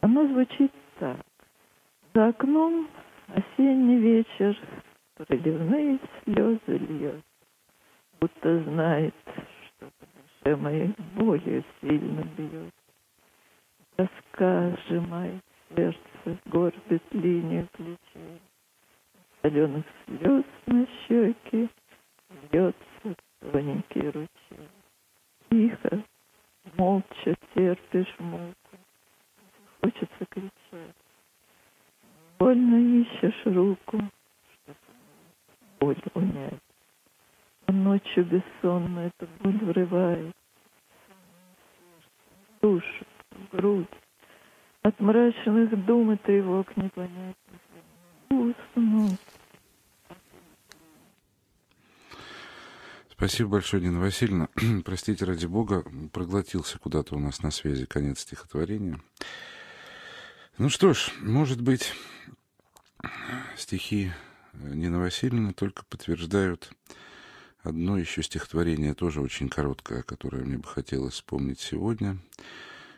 Оно 0.00 0.26
звучит 0.28 0.72
так. 0.98 1.18
За 2.14 2.28
окном 2.28 2.88
осенний 3.28 3.98
вечер, 3.98 4.56
проливные 5.14 5.98
слезы 6.22 6.78
льет, 6.78 7.24
будто 8.20 8.62
знает, 8.64 9.14
что 9.24 9.90
по 9.98 10.06
душе 10.06 10.56
моей 10.56 10.94
болью 11.14 11.64
сильно 11.80 12.22
бьет. 12.36 12.74
Тоска 13.96 14.76
сжимает 14.86 15.42
сердце, 15.74 16.38
горбит 16.46 17.02
линию 17.12 17.68
плечей. 17.72 18.40
Соленых 19.42 19.84
слез 20.06 20.44
на 20.66 20.86
щеки 21.06 21.68
льется 22.50 23.16
тоненький 23.52 24.08
ручей. 24.08 24.68
Тихо, 25.50 26.02
молча 26.76 27.34
терпишь 27.54 28.14
муку. 28.18 28.54
Хочется 29.80 30.24
кричать. 30.30 31.03
Больно 32.44 32.76
ищешь 33.00 33.46
руку, 33.46 34.02
боль 35.80 35.96
унять. 36.12 36.60
А 37.64 37.72
ночью 37.72 38.26
бессонно 38.26 39.00
эта 39.00 39.26
боль 39.40 39.56
врывает. 39.64 40.36
Душу, 42.60 43.06
в 43.30 43.56
грудь. 43.56 43.88
От 44.82 45.00
мрачных 45.00 45.86
дум 45.86 46.12
и 46.12 46.16
тревог 46.18 46.76
не 46.76 46.90
понять. 46.90 47.36
Уснуть. 48.28 49.18
Спасибо 53.08 53.52
большое, 53.52 53.82
Нина 53.82 54.00
Васильевна. 54.00 54.48
Простите, 54.84 55.24
ради 55.24 55.46
бога, 55.46 55.82
проглотился 56.12 56.78
куда-то 56.78 57.16
у 57.16 57.18
нас 57.18 57.42
на 57.42 57.50
связи 57.50 57.86
конец 57.86 58.18
стихотворения. 58.18 59.00
Ну 60.56 60.68
что 60.68 60.92
ж, 60.92 61.10
может 61.20 61.60
быть, 61.60 61.94
стихи 63.56 64.12
Нины 64.52 64.98
Васильевны 64.98 65.52
только 65.52 65.84
подтверждают 65.84 66.72
одно 67.62 67.98
еще 67.98 68.22
стихотворение, 68.22 68.94
тоже 68.94 69.20
очень 69.20 69.48
короткое, 69.48 70.02
которое 70.02 70.44
мне 70.44 70.58
бы 70.58 70.68
хотелось 70.68 71.14
вспомнить 71.14 71.60
сегодня. 71.60 72.18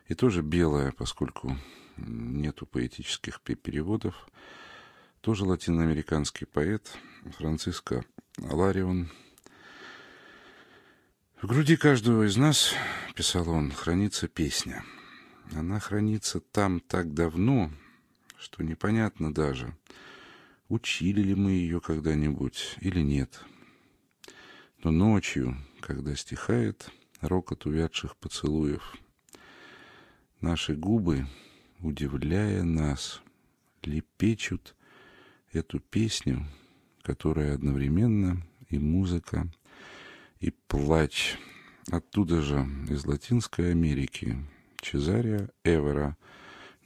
И 0.08 0.14
тоже 0.14 0.42
белое, 0.42 0.92
поскольку 0.92 1.56
нету 1.96 2.66
поэтических 2.66 3.40
пе- 3.40 3.54
переводов. 3.54 4.28
Тоже 5.20 5.44
латиноамериканский 5.44 6.46
поэт 6.46 6.90
Франциско 7.38 8.04
Аларион– 8.38 9.10
в 11.42 11.48
груди 11.48 11.76
каждого 11.76 12.26
из 12.26 12.38
нас, 12.38 12.72
писал 13.14 13.50
он, 13.50 13.70
хранится 13.70 14.26
песня. 14.26 14.82
Она 15.52 15.78
хранится 15.78 16.40
там 16.40 16.80
так 16.80 17.12
давно, 17.12 17.70
что 18.38 18.62
непонятно 18.62 19.32
даже, 19.32 19.76
учили 20.68 21.20
ли 21.22 21.34
мы 21.34 21.52
ее 21.52 21.80
когда-нибудь 21.80 22.76
или 22.80 23.00
нет. 23.00 23.40
Но 24.82 24.90
ночью, 24.90 25.56
когда 25.80 26.14
стихает 26.14 26.90
рокот 27.20 27.66
увядших 27.66 28.16
поцелуев, 28.16 28.96
наши 30.40 30.74
губы, 30.74 31.26
удивляя 31.80 32.62
нас, 32.62 33.22
лепечут 33.82 34.74
эту 35.52 35.80
песню, 35.80 36.46
которая 37.02 37.54
одновременно 37.54 38.42
и 38.68 38.78
музыка, 38.78 39.48
и 40.40 40.50
плач. 40.50 41.36
Оттуда 41.90 42.42
же, 42.42 42.66
из 42.90 43.04
Латинской 43.06 43.70
Америки, 43.70 44.36
Чезария 44.80 45.50
Эвера, 45.62 46.16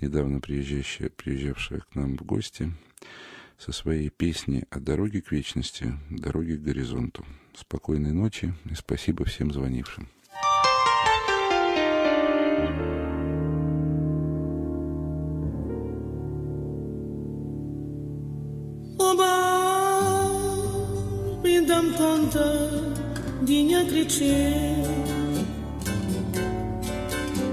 недавно 0.01 0.41
приезжавшая, 0.41 1.11
приезжавшая 1.11 1.81
к 1.81 1.95
нам 1.95 2.17
в 2.17 2.23
гости, 2.23 2.73
со 3.59 3.73
своей 3.73 4.09
песней 4.09 4.65
о 4.71 4.81
дороге 4.81 5.21
к 5.21 5.33
вечности, 5.33 5.93
дороге 6.09 6.57
к 6.57 6.63
горизонту. 6.63 7.25
Спокойной 7.55 8.13
ночи 8.13 8.55
и 8.65 8.75
спасибо 8.75 9.25
всем 9.25 9.53
звонившим. 9.53 10.09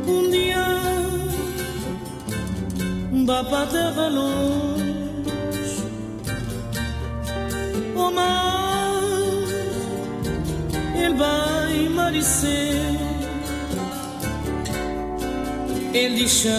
Un 0.08 0.32
dia 0.32 0.87
Baba 3.28 3.66
da 3.66 4.08
luz 4.08 5.84
O 7.94 8.10
mar 8.10 9.02
Ele 10.96 11.14
vai 11.16 11.86
emagrecer. 11.88 12.96
Ele 15.94 16.16
deixou 16.16 16.52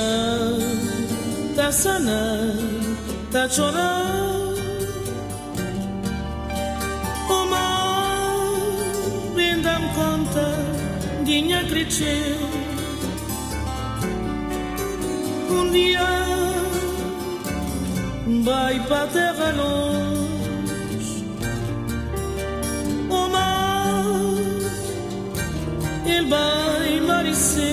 Tá 1.57 1.73
sanando 1.73 2.99
Tá 3.33 3.49
chorando. 3.49 4.59
O 7.31 7.47
mar 7.47 8.29
Vem 9.35 9.57
me 9.57 9.95
conta 9.95 10.69
minha 11.25 11.65
cresceu 11.65 12.37
Um 15.51 15.71
dia 15.71 16.28
vai 18.49 18.81
para 18.81 19.03
a 19.03 19.07
terra 19.09 19.53
longe. 19.53 20.29
O 23.11 23.29
mar, 23.29 24.05
ele 26.07 26.29
vai 26.29 27.01
mareceu, 27.01 27.65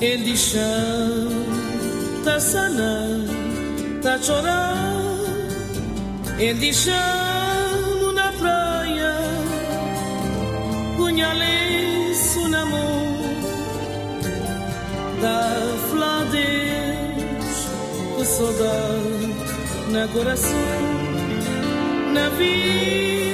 ele 0.00 0.24
de 0.24 0.36
tá 2.24 2.38
sanando, 2.38 3.32
tá 4.02 4.18
chorando, 4.18 5.26
ele 6.38 6.60
de 6.60 6.72
na 8.14 8.32
praia, 8.40 9.14
punhalei-se 10.96 12.48
na 12.48 12.64
mão 12.66 13.00
da 15.20 15.40
fladeira 15.90 16.79
saudade 18.40 19.92
na 19.92 20.08
coração 20.08 20.56
na 22.14 22.28
vida 22.30 23.29